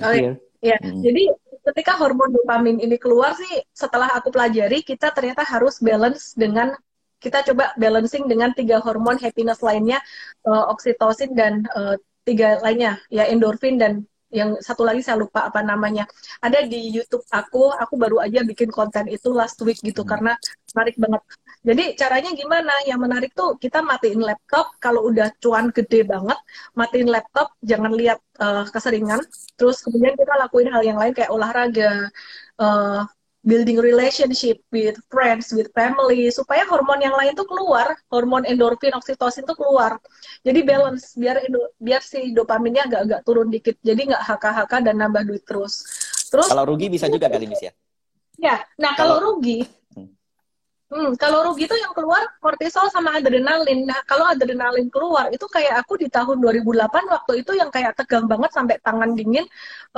[0.00, 0.32] oh, ya.
[0.60, 1.00] ya mm.
[1.00, 1.24] jadi
[1.72, 6.76] ketika hormon dopamin ini keluar sih setelah aku pelajari kita ternyata harus balance dengan
[7.22, 9.96] kita coba balancing dengan tiga hormon happiness lainnya
[10.44, 11.96] uh, oksitosin dan uh,
[12.28, 16.10] tiga lainnya ya endorfin dan yang satu lagi saya lupa apa namanya
[16.42, 20.10] ada di YouTube aku aku baru aja bikin konten itu last week gitu hmm.
[20.10, 20.32] karena
[20.74, 21.22] menarik banget
[21.64, 22.72] Jadi caranya gimana?
[22.84, 26.36] Yang menarik tuh kita matiin laptop kalau udah cuan gede banget,
[26.76, 29.24] matiin laptop, jangan lihat uh, keseringan.
[29.56, 32.12] Terus kemudian kita lakuin hal yang lain kayak olahraga,
[32.60, 33.08] uh,
[33.44, 39.48] building relationship with friends, with family, supaya hormon yang lain tuh keluar, hormon endorfin, oksitosin
[39.48, 40.00] tuh keluar.
[40.44, 41.44] Jadi balance, biar
[41.80, 43.76] biar si dopaminnya agak-agak turun dikit.
[43.80, 45.84] Jadi nggak haka-haka dan nambah duit terus.
[46.28, 47.72] Terus kalau rugi bisa juga kali Miss ya?
[48.34, 49.62] Ya, nah kalau, kalau rugi,
[50.94, 53.82] Hmm, kalau rugi itu yang keluar kortisol sama adrenalin.
[53.82, 58.30] Nah, kalau adrenalin keluar itu kayak aku di tahun 2008 waktu itu yang kayak tegang
[58.30, 59.42] banget sampai tangan dingin,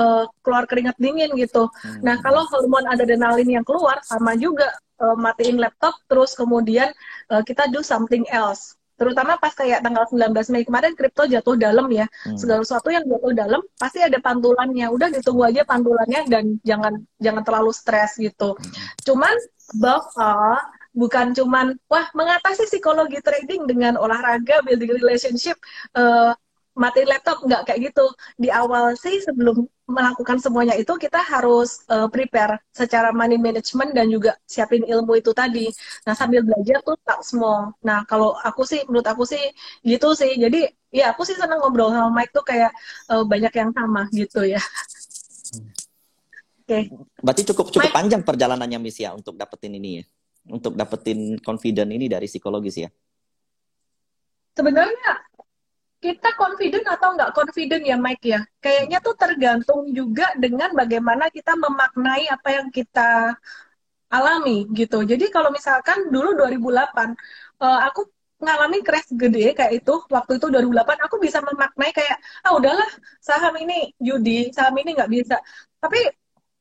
[0.01, 1.69] uh, keluar keringat dingin gitu.
[1.85, 2.01] Hmm.
[2.01, 4.73] Nah, kalau hormon adrenalin yang keluar sama juga
[5.05, 6.89] uh, matiin laptop terus kemudian
[7.29, 8.81] uh, kita do something else.
[8.97, 12.09] Terutama pas kayak tanggal 19 Mei kemarin kripto jatuh dalam ya.
[12.25, 12.41] Hmm.
[12.41, 14.89] Segala sesuatu yang jatuh dalam pasti ada pantulannya.
[14.89, 18.57] Udah ditunggu aja pantulannya dan jangan jangan terlalu stres gitu.
[18.57, 18.73] Hmm.
[19.05, 19.37] Cuman
[19.77, 20.57] bahwa
[20.97, 25.61] bukan cuman wah mengatasi psikologi trading dengan olahraga building relationship
[25.93, 26.33] uh,
[26.77, 28.05] mati laptop nggak kayak gitu
[28.37, 34.13] di awal sih sebelum melakukan semuanya itu kita harus uh, prepare secara money management dan
[34.13, 35.73] juga siapin ilmu itu tadi
[36.05, 39.41] nah sambil belajar tuh tak small nah kalau aku sih menurut aku sih
[39.89, 42.73] gitu sih jadi ya aku sih senang ngobrol sama Mike tuh kayak
[43.09, 44.61] uh, banyak yang sama gitu ya
[46.67, 46.91] Oke.
[46.91, 47.23] Okay.
[47.23, 47.95] Berarti cukup cukup Mike.
[47.95, 50.05] panjang perjalanannya Miss ya untuk dapetin ini ya
[50.51, 52.91] untuk dapetin confident ini dari psikologis ya?
[54.57, 55.13] Sebenarnya
[56.01, 58.41] kita confident atau nggak confident ya Mike ya?
[58.63, 63.37] Kayaknya tuh tergantung juga dengan bagaimana kita memaknai apa yang kita
[64.13, 65.03] alami gitu.
[65.03, 67.13] Jadi kalau misalkan dulu 2008 uh,
[67.67, 68.07] eh, aku
[68.37, 72.85] ngalamin crash gede kayak itu waktu itu 2008 aku bisa memaknai kayak ah udahlah
[73.17, 75.41] saham ini judi saham ini nggak bisa
[75.81, 75.97] tapi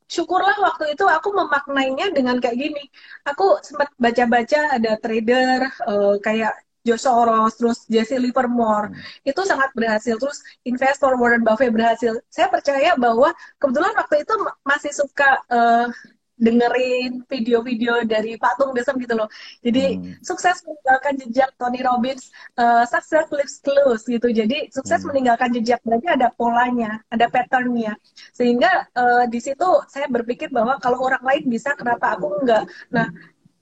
[0.05, 2.83] syukurlah waktu itu aku memaknainya dengan kayak gini.
[3.25, 6.53] Aku sempat baca-baca ada trader uh, kayak
[6.85, 9.25] George Soros, terus Jesse Livermore, hmm.
[9.25, 10.21] itu sangat berhasil.
[10.21, 12.21] Terus investor Warren Buffett berhasil.
[12.29, 15.89] Saya percaya bahwa kebetulan waktu itu masih suka uh,
[16.35, 19.31] dengerin video-video dari Pak Tung Desem gitu loh.
[19.63, 20.19] Jadi hmm.
[20.19, 22.27] sukses meninggalkan jejak Tony Robbins,
[22.59, 24.27] uh, success leaves clues gitu.
[24.27, 25.07] Jadi sukses hmm.
[25.11, 27.95] meninggalkan jejak berarti ada polanya, ada patternnya.
[28.35, 32.67] Sehingga uh, di situ saya berpikir bahwa kalau orang lain bisa, kenapa aku enggak?
[32.91, 33.07] Nah,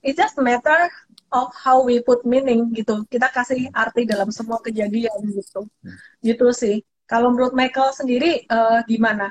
[0.02, 0.90] it just matter
[1.30, 3.06] of how we put meaning gitu.
[3.06, 5.70] Kita kasih arti dalam semua kejadian gitu.
[5.86, 5.98] Hmm.
[6.26, 6.82] Gitu sih.
[7.06, 9.30] Kalau menurut Michael sendiri uh, gimana?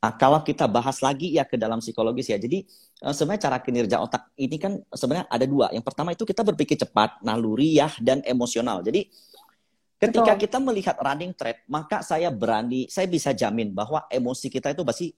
[0.00, 2.40] Nah, kalau kita bahas lagi ya ke dalam psikologis ya.
[2.40, 2.64] Jadi
[3.04, 5.68] uh, sebenarnya cara kinerja otak ini kan sebenarnya ada dua.
[5.76, 8.80] Yang pertama itu kita berpikir cepat, naluriah dan emosional.
[8.80, 9.12] Jadi
[10.00, 10.42] ketika Betul.
[10.48, 15.12] kita melihat running trade, maka saya berani, saya bisa jamin bahwa emosi kita itu pasti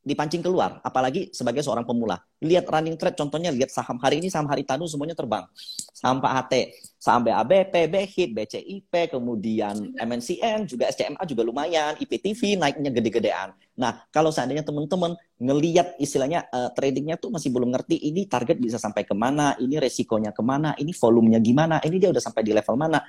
[0.00, 2.16] dipancing keluar, apalagi sebagai seorang pemula.
[2.40, 5.44] Lihat running trade, contohnya lihat saham hari ini, saham hari tanu semuanya terbang.
[5.92, 6.54] Saham Pak HT,
[6.96, 13.52] saham BABP, BHIT, BCIP, kemudian MNCN, juga SCMA juga lumayan, IPTV naiknya gede-gedean.
[13.76, 18.80] Nah, kalau seandainya teman-teman ngeliat istilahnya uh, tradingnya tuh masih belum ngerti, ini target bisa
[18.80, 22.52] sampai ke mana, ini resikonya ke mana, ini volumenya gimana, ini dia udah sampai di
[22.56, 23.00] level mana,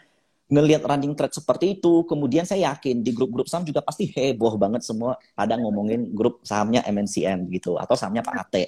[0.52, 4.84] ngelihat running trade seperti itu, kemudian saya yakin di grup-grup saham juga pasti heboh banget
[4.84, 8.68] semua pada ngomongin grup sahamnya MNCN gitu atau sahamnya Pak Ate.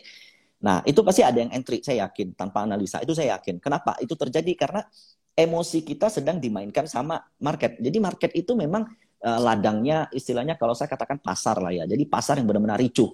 [0.63, 3.03] Nah, itu pasti ada yang entry, saya yakin tanpa analisa.
[3.03, 3.59] Itu saya yakin.
[3.59, 3.99] Kenapa?
[3.99, 4.87] Itu terjadi karena
[5.35, 7.75] emosi kita sedang dimainkan sama market.
[7.83, 8.87] Jadi market itu memang
[9.19, 11.83] uh, ladangnya istilahnya kalau saya katakan pasar lah ya.
[11.83, 13.11] Jadi pasar yang benar-benar ricuh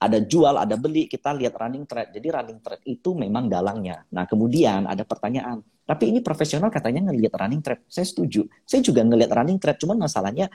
[0.00, 2.10] ada jual, ada beli, kita lihat running trade.
[2.16, 4.00] Jadi running trade itu memang dalangnya.
[4.08, 7.82] Nah, kemudian ada pertanyaan, tapi ini profesional katanya ngelihat running trade.
[7.90, 8.46] Saya setuju.
[8.62, 10.46] Saya juga ngelihat running trade, cuman masalahnya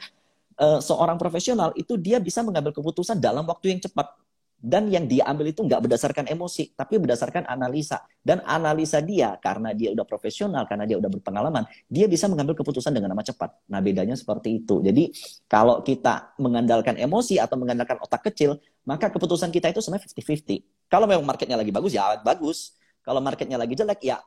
[0.56, 4.15] uh, seorang profesional itu dia bisa mengambil keputusan dalam waktu yang cepat
[4.56, 8.00] dan yang dia ambil itu nggak berdasarkan emosi, tapi berdasarkan analisa.
[8.24, 12.95] Dan analisa dia, karena dia udah profesional, karena dia udah berpengalaman, dia bisa mengambil keputusan
[12.95, 13.52] dengan nama cepat.
[13.67, 14.80] Nah, bedanya seperti itu.
[14.82, 15.12] Jadi,
[15.52, 18.56] kalau kita mengandalkan emosi atau mengandalkan otak kecil,
[18.88, 20.63] maka keputusan kita itu sebenarnya 50-50.
[20.88, 22.74] Kalau memang marketnya lagi bagus, ya bagus.
[23.06, 24.17] Kalau marketnya lagi jelek, ya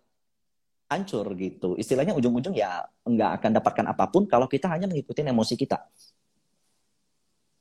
[0.88, 1.77] hancur gitu.
[1.77, 5.79] Istilahnya ujung-ujung ya nggak akan dapatkan apa pun kalau kita hanya mengikuti emosi kita.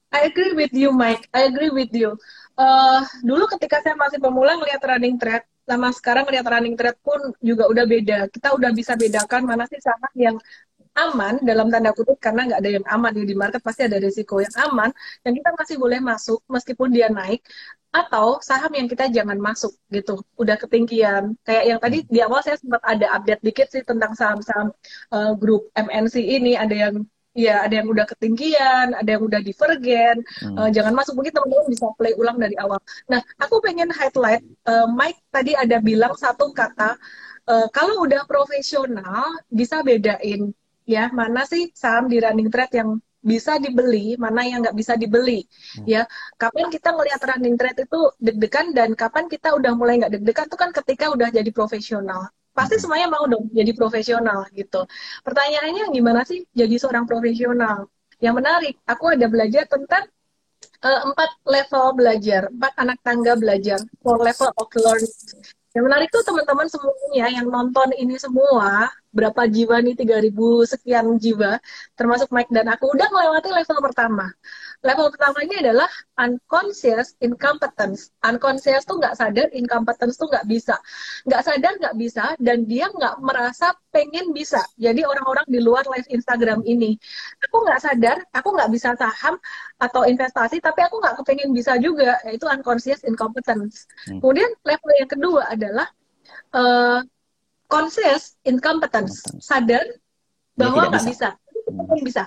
[0.07, 1.27] I agree with you, Mike.
[1.35, 2.15] I agree with you.
[2.55, 7.19] Uh, dulu ketika saya masih pemula ngelihat running trade, sama sekarang ngelihat running trade pun
[7.43, 8.19] juga udah beda.
[8.31, 10.35] Kita udah bisa bedakan mana sih saham yang
[10.97, 14.55] aman dalam tanda kutip karena nggak ada yang aman di market pasti ada risiko yang
[14.69, 14.89] aman
[15.21, 17.45] dan kita masih boleh masuk meskipun dia naik
[17.93, 22.57] atau saham yang kita jangan masuk gitu udah ketinggian kayak yang tadi di awal saya
[22.59, 24.73] sempat ada update dikit sih tentang saham-saham
[25.13, 26.95] uh, grup MNC ini ada yang
[27.37, 30.25] Iya, ada yang udah ketinggian, ada yang udah divergen.
[30.41, 30.57] Hmm.
[30.57, 32.81] Uh, jangan masuk mungkin teman-teman bisa play ulang dari awal.
[33.05, 36.97] Nah, aku pengen highlight uh, Mike tadi ada bilang satu kata
[37.45, 40.49] uh, kalau udah profesional bisa bedain
[40.87, 42.89] ya mana sih saham di running trade yang
[43.27, 45.83] bisa dibeli, mana yang nggak bisa dibeli, hmm.
[45.83, 46.07] ya.
[46.39, 50.57] Kapan kita ngelihat running trade itu deg-degan dan kapan kita udah mulai nggak deg-degan itu
[50.57, 52.31] kan ketika udah jadi profesional.
[52.55, 52.83] Pasti hmm.
[52.87, 54.87] semuanya mau dong jadi profesional gitu.
[55.27, 57.91] Pertanyaannya gimana sih jadi seorang profesional?
[58.23, 60.09] Yang menarik, aku ada belajar tentang
[60.81, 65.13] uh, empat level belajar, empat anak tangga belajar, four level of learning.
[65.77, 71.61] Yang menarik tuh teman-teman semuanya yang nonton ini semua, berapa jiwa nih, 3000 sekian jiwa,
[71.93, 74.25] termasuk Mike dan aku, udah melewati level pertama.
[74.87, 78.15] Level pertama ini adalah unconscious incompetence.
[78.23, 80.79] Unconscious tuh nggak sadar, incompetence tuh nggak bisa.
[81.27, 84.63] Nggak sadar nggak bisa, dan dia nggak merasa pengen bisa.
[84.79, 86.95] Jadi orang-orang di luar live Instagram ini,
[87.43, 89.35] aku nggak sadar, aku nggak bisa saham
[89.75, 93.91] atau investasi, tapi aku nggak kepengen bisa juga, yaitu unconscious incompetence.
[94.07, 94.23] Hmm.
[94.23, 95.87] Kemudian level yang kedua adalah
[96.55, 97.03] uh,
[97.67, 99.83] conscious incompetence, sadar
[100.55, 101.35] bahwa nggak bisa.
[101.35, 102.23] bisa, kepengen bisa,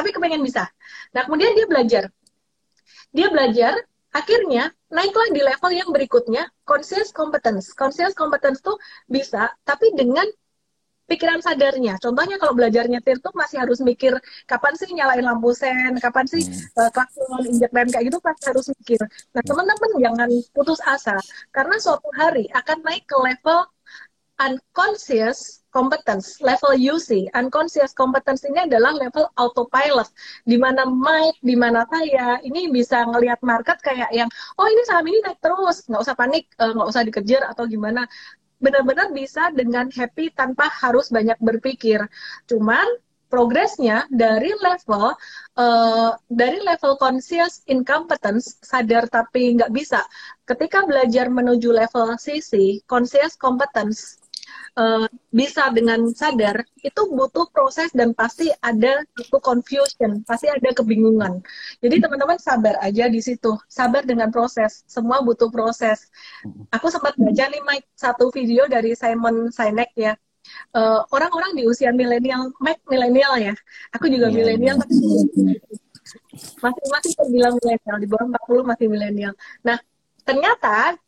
[0.00, 0.64] tapi kepengen bisa.
[1.12, 2.04] Nah kemudian dia belajar,
[3.12, 3.76] dia belajar,
[4.16, 7.76] akhirnya naiklah di level yang berikutnya, conscious competence.
[7.76, 8.80] Conscious competence tuh
[9.12, 10.24] bisa, tapi dengan
[11.04, 11.98] pikiran sadarnya.
[11.98, 14.14] Contohnya kalau belajar nyetir tuh masih harus mikir
[14.46, 16.78] kapan sih nyalain lampu sen, kapan sih hmm.
[16.78, 19.02] uh, klakson, injek rem kayak gitu pasti harus mikir.
[19.34, 21.18] Nah teman-teman jangan putus asa
[21.50, 23.66] karena suatu hari akan naik ke level
[24.40, 27.30] unconscious competence, level UC.
[27.36, 30.08] Unconscious competence ini adalah level autopilot,
[30.48, 34.26] di mana Mike, di mana saya, ini bisa ngelihat market kayak yang,
[34.58, 38.08] oh ini saham ini naik terus, nggak usah panik, eh, nggak usah dikejar atau gimana
[38.60, 42.04] benar-benar bisa dengan happy tanpa harus banyak berpikir.
[42.44, 42.84] Cuman
[43.30, 45.14] progresnya dari level
[45.56, 50.02] uh, dari level conscious incompetence sadar tapi nggak bisa
[50.44, 54.19] ketika belajar menuju level CC conscious competence
[54.78, 61.42] uh, bisa dengan sadar itu butuh proses dan pasti ada itu confusion, pasti ada kebingungan.
[61.82, 64.82] Jadi teman-teman sabar aja di situ, sabar dengan proses.
[64.86, 66.10] Semua butuh proses.
[66.74, 70.14] Aku sempat baca nih Mike satu video dari Simon Sinek ya.
[70.74, 73.54] Uh, orang-orang di usia milenial, Mike milenial ya.
[73.94, 74.36] Aku juga yeah.
[74.36, 74.94] milenial tapi
[76.60, 79.32] masih masih terbilang milenial di bawah 40 masih milenial.
[79.62, 79.78] Nah,
[80.26, 80.98] ternyata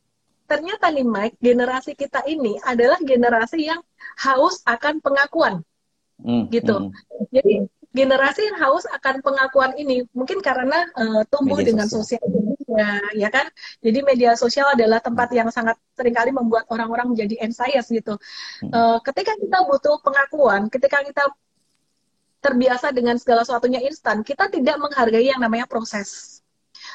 [0.53, 3.81] ternyata nih Mike, generasi kita ini adalah generasi yang
[4.21, 5.65] haus akan pengakuan.
[6.21, 6.93] Hmm, gitu.
[6.93, 6.93] Hmm.
[7.33, 13.01] Jadi generasi yang haus akan pengakuan ini mungkin karena uh, tumbuh media dengan sosial media,
[13.17, 13.49] ya kan.
[13.81, 18.21] Jadi media sosial adalah tempat yang sangat sering kali membuat orang-orang menjadi anxious gitu.
[18.61, 18.71] Hmm.
[18.73, 21.25] Uh, ketika kita butuh pengakuan, ketika kita
[22.43, 26.42] terbiasa dengan segala sesuatunya instan, kita tidak menghargai yang namanya proses.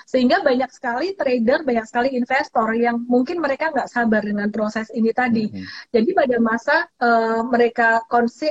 [0.07, 5.11] Sehingga banyak sekali trader, banyak sekali investor yang mungkin mereka nggak sabar dengan proses ini
[5.11, 5.51] tadi.
[5.51, 5.67] Mm -hmm.
[5.91, 8.47] Jadi pada masa uh, mereka konsi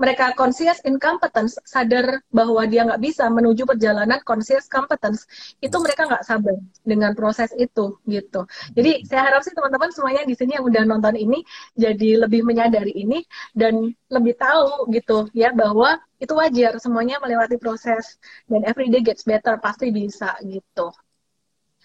[0.00, 5.28] mereka conscious incompetence, sadar bahwa dia nggak bisa menuju perjalanan conscious competence,
[5.60, 8.48] itu mereka nggak sabar dengan proses itu, gitu.
[8.72, 11.44] Jadi saya harap sih teman-teman semuanya di sini yang udah nonton ini
[11.76, 13.20] jadi lebih menyadari ini
[13.52, 18.16] dan lebih tahu gitu ya bahwa itu wajar semuanya melewati proses
[18.48, 20.88] dan everyday gets better pasti bisa gitu.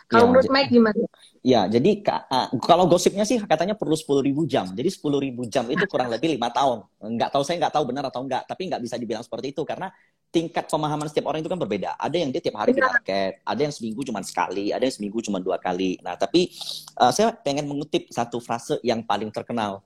[0.05, 1.01] Kalau ya, menurut Mike gimana?
[1.41, 4.69] Ya, jadi uh, kalau gosipnya sih katanya perlu sepuluh ribu jam.
[4.69, 6.85] Jadi sepuluh ribu jam itu kurang lebih lima tahun.
[7.01, 9.89] Nggak tahu saya nggak tahu benar atau enggak, tapi nggak bisa dibilang seperti itu karena
[10.29, 11.97] tingkat pemahaman setiap orang itu kan berbeda.
[11.97, 15.17] Ada yang dia tiap hari di market, ada yang seminggu cuma sekali, ada yang seminggu
[15.25, 15.97] cuma dua kali.
[16.05, 16.53] Nah, tapi
[17.01, 19.81] uh, saya pengen mengutip satu frase yang paling terkenal.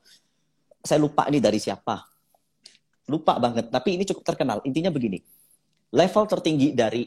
[0.84, 2.08] Saya lupa ini dari siapa.
[3.08, 4.60] Lupa banget, tapi ini cukup terkenal.
[4.68, 5.24] Intinya begini.
[5.90, 7.04] Level tertinggi dari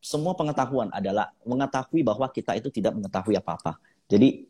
[0.00, 3.76] semua pengetahuan adalah mengetahui bahwa kita itu tidak mengetahui apa-apa.
[4.08, 4.48] Jadi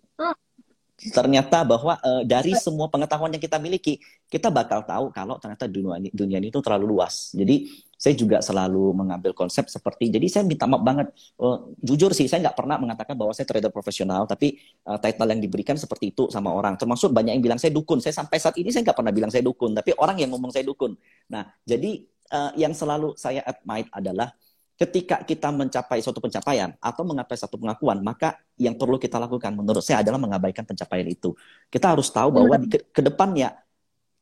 [1.01, 3.97] ternyata bahwa uh, dari semua pengetahuan yang kita miliki,
[4.29, 7.33] kita bakal tahu kalau ternyata dunia ini, dunia ini itu terlalu luas.
[7.33, 11.09] Jadi saya juga selalu mengambil konsep seperti, jadi saya minta maaf banget,
[11.41, 15.41] uh, jujur sih saya nggak pernah mengatakan bahwa saya trader profesional, tapi uh, title yang
[15.41, 16.77] diberikan seperti itu sama orang.
[16.77, 18.05] Termasuk banyak yang bilang saya dukun.
[18.05, 20.69] Saya sampai saat ini saya nggak pernah bilang saya dukun, tapi orang yang ngomong saya
[20.69, 21.01] dukun.
[21.33, 24.37] Nah, jadi uh, yang selalu saya admire adalah
[24.81, 29.85] ketika kita mencapai suatu pencapaian atau mengapai satu pengakuan, maka yang perlu kita lakukan menurut
[29.85, 31.37] saya adalah mengabaikan pencapaian itu.
[31.69, 33.61] Kita harus tahu bahwa ke, ke depannya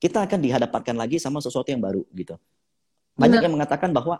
[0.02, 2.34] kita akan dihadapkan lagi sama sesuatu yang baru gitu.
[3.14, 3.44] Banyak Benar.
[3.46, 4.18] yang mengatakan bahwa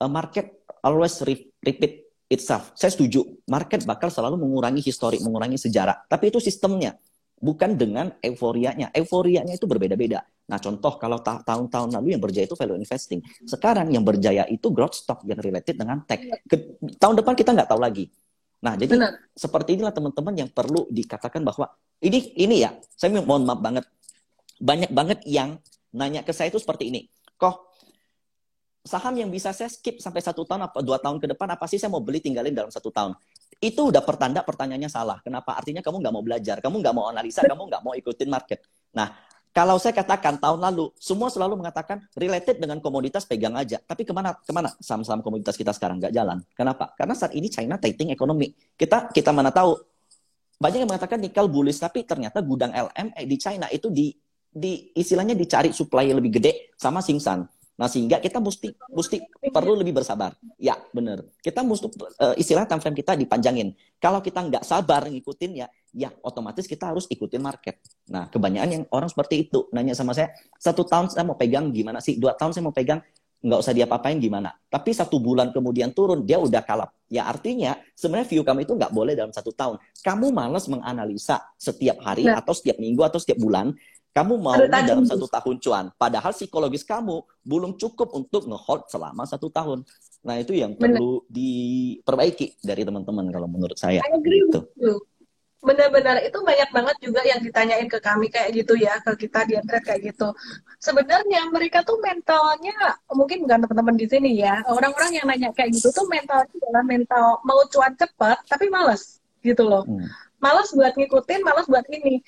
[0.00, 1.16] uh, market always
[1.64, 2.76] repeat itself.
[2.76, 6.04] Saya setuju, market bakal selalu mengurangi histori, mengurangi sejarah.
[6.04, 7.00] Tapi itu sistemnya,
[7.38, 8.90] bukan dengan euforianya.
[8.94, 10.22] Euforianya itu berbeda-beda.
[10.48, 13.20] Nah, contoh kalau tahun-tahun lalu yang berjaya itu value investing.
[13.44, 16.24] Sekarang yang berjaya itu growth stock yang related dengan tech.
[16.48, 18.08] Ke, tahun depan kita nggak tahu lagi.
[18.58, 19.12] Nah, jadi Benar.
[19.38, 23.82] seperti inilah teman-teman yang perlu dikatakan bahwa Ini ini ya, saya mohon maaf banget.
[24.62, 25.58] Banyak banget yang
[25.90, 27.10] nanya ke saya itu seperti ini.
[27.34, 27.68] Kok
[28.86, 31.76] saham yang bisa saya skip sampai satu tahun apa dua tahun ke depan apa sih
[31.76, 33.12] saya mau beli tinggalin dalam satu tahun
[33.58, 35.18] itu udah pertanda pertanyaannya salah.
[35.18, 35.58] Kenapa?
[35.58, 38.62] Artinya kamu nggak mau belajar kamu nggak mau analisa kamu nggak mau ikutin market.
[38.94, 39.10] Nah
[39.50, 43.82] kalau saya katakan tahun lalu semua selalu mengatakan related dengan komoditas pegang aja.
[43.82, 45.98] Tapi ke mana ke mana saham-saham komoditas kita sekarang?
[45.98, 46.38] Nggak jalan.
[46.54, 46.94] Kenapa?
[46.94, 48.54] Karena saat ini China tightening ekonomi.
[48.78, 49.74] Kita kita mana tahu?
[50.58, 54.14] Banyak yang mengatakan nikel bullish tapi ternyata gudang LM di China itu di
[54.48, 57.46] di istilahnya dicari supply yang lebih gede sama Singsan
[57.78, 59.22] Nah, sehingga kita mesti mesti
[59.54, 60.34] perlu lebih bersabar.
[60.58, 61.22] Ya, benar.
[61.38, 63.70] Kita mesti uh, istilah time frame kita dipanjangin.
[64.02, 67.78] Kalau kita nggak sabar ngikutin ya, ya otomatis kita harus ikutin market.
[68.10, 72.02] Nah, kebanyakan yang orang seperti itu nanya sama saya, satu tahun saya mau pegang gimana
[72.02, 72.18] sih?
[72.18, 72.98] Dua tahun saya mau pegang,
[73.38, 74.50] nggak usah diapa-apain gimana.
[74.66, 76.90] Tapi satu bulan kemudian turun, dia udah kalap.
[77.06, 79.78] Ya artinya sebenarnya view kamu itu nggak boleh dalam satu tahun.
[80.02, 82.42] Kamu males menganalisa setiap hari nah.
[82.42, 83.70] atau setiap minggu atau setiap bulan
[84.18, 85.84] kamu mau dalam satu tahun cuan.
[85.94, 89.86] Padahal psikologis kamu belum cukup untuk ngehold selama satu tahun.
[90.26, 90.98] Nah itu yang Bener.
[90.98, 94.02] perlu diperbaiki dari teman-teman kalau menurut saya.
[94.02, 94.66] I agree gitu.
[95.58, 99.58] Benar-benar itu banyak banget juga yang ditanyain ke kami kayak gitu ya ke kita di
[99.58, 100.34] internet kayak gitu.
[100.82, 104.62] Sebenarnya mereka tuh mentalnya mungkin bukan teman-teman di sini ya.
[104.66, 109.62] Orang-orang yang nanya kayak gitu tuh mentalnya adalah mental mau cuan cepat tapi males gitu
[109.62, 109.86] loh.
[109.86, 110.06] Hmm.
[110.38, 112.22] Males buat ngikutin, males buat ini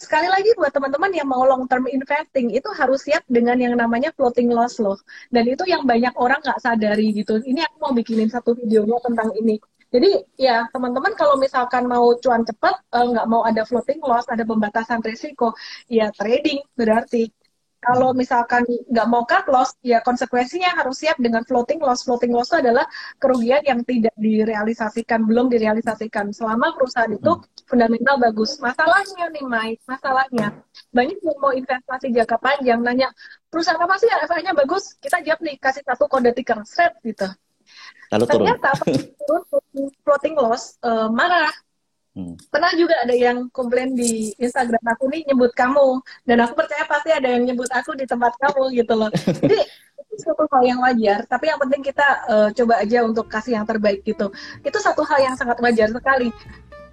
[0.00, 4.10] sekali lagi buat teman-teman yang mau long term investing itu harus siap dengan yang namanya
[4.16, 4.96] floating loss loh.
[5.28, 7.36] Dan itu yang banyak orang nggak sadari gitu.
[7.44, 9.60] Ini aku mau bikinin satu videonya tentang ini.
[9.90, 14.46] Jadi ya teman-teman kalau misalkan mau cuan cepat, eh, nggak mau ada floating loss, ada
[14.46, 15.52] pembatasan risiko,
[15.90, 17.26] ya trading berarti
[17.80, 22.04] kalau misalkan nggak mau cut loss, ya konsekuensinya harus siap dengan floating loss.
[22.04, 22.84] Floating loss itu adalah
[23.16, 26.28] kerugian yang tidak direalisasikan, belum direalisasikan.
[26.36, 27.64] Selama perusahaan itu hmm.
[27.64, 28.60] fundamental bagus.
[28.60, 30.46] Masalahnya nih, Mike, masalahnya
[30.92, 33.08] banyak yang mau investasi jangka panjang, nanya
[33.48, 35.00] perusahaan apa sih RFI-nya bagus?
[35.00, 37.32] Kita jawab nih, kasih satu kode ticker, set gitu.
[38.12, 38.76] Lalu Ternyata
[39.24, 41.48] turun floating loss, uh, marah
[42.10, 42.34] Hmm.
[42.50, 47.14] Pernah juga ada yang komplain di Instagram aku nih nyebut kamu dan aku percaya pasti
[47.14, 49.10] ada yang nyebut aku di tempat kamu gitu loh.
[49.40, 49.62] Jadi
[50.10, 53.66] itu satu hal yang wajar, tapi yang penting kita uh, coba aja untuk kasih yang
[53.68, 54.26] terbaik gitu.
[54.66, 56.34] Itu satu hal yang sangat wajar sekali.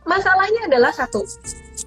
[0.05, 1.25] Masalahnya adalah satu,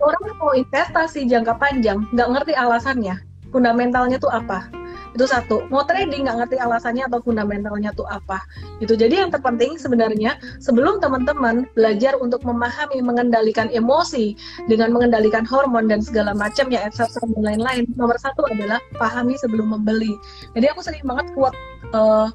[0.02, 3.14] orang mau investasi jangka panjang nggak ngerti alasannya,
[3.54, 4.79] fundamentalnya tuh apa
[5.14, 8.42] itu satu mau trading nggak ngerti alasannya atau fundamentalnya tuh apa
[8.78, 14.38] itu jadi yang terpenting sebenarnya sebelum teman-teman belajar untuk memahami mengendalikan emosi
[14.70, 19.74] dengan mengendalikan hormon dan segala macam ya etc dan lain-lain nomor satu adalah pahami sebelum
[19.74, 20.14] membeli
[20.54, 21.56] jadi aku sering banget quote
[21.94, 22.30] uh,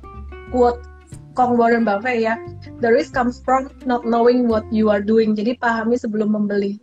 [0.51, 0.79] quote
[1.35, 2.39] Kong Warren Buffett ya,
[2.79, 5.35] the risk comes from not knowing what you are doing.
[5.35, 6.73] Jadi pahami sebelum membeli.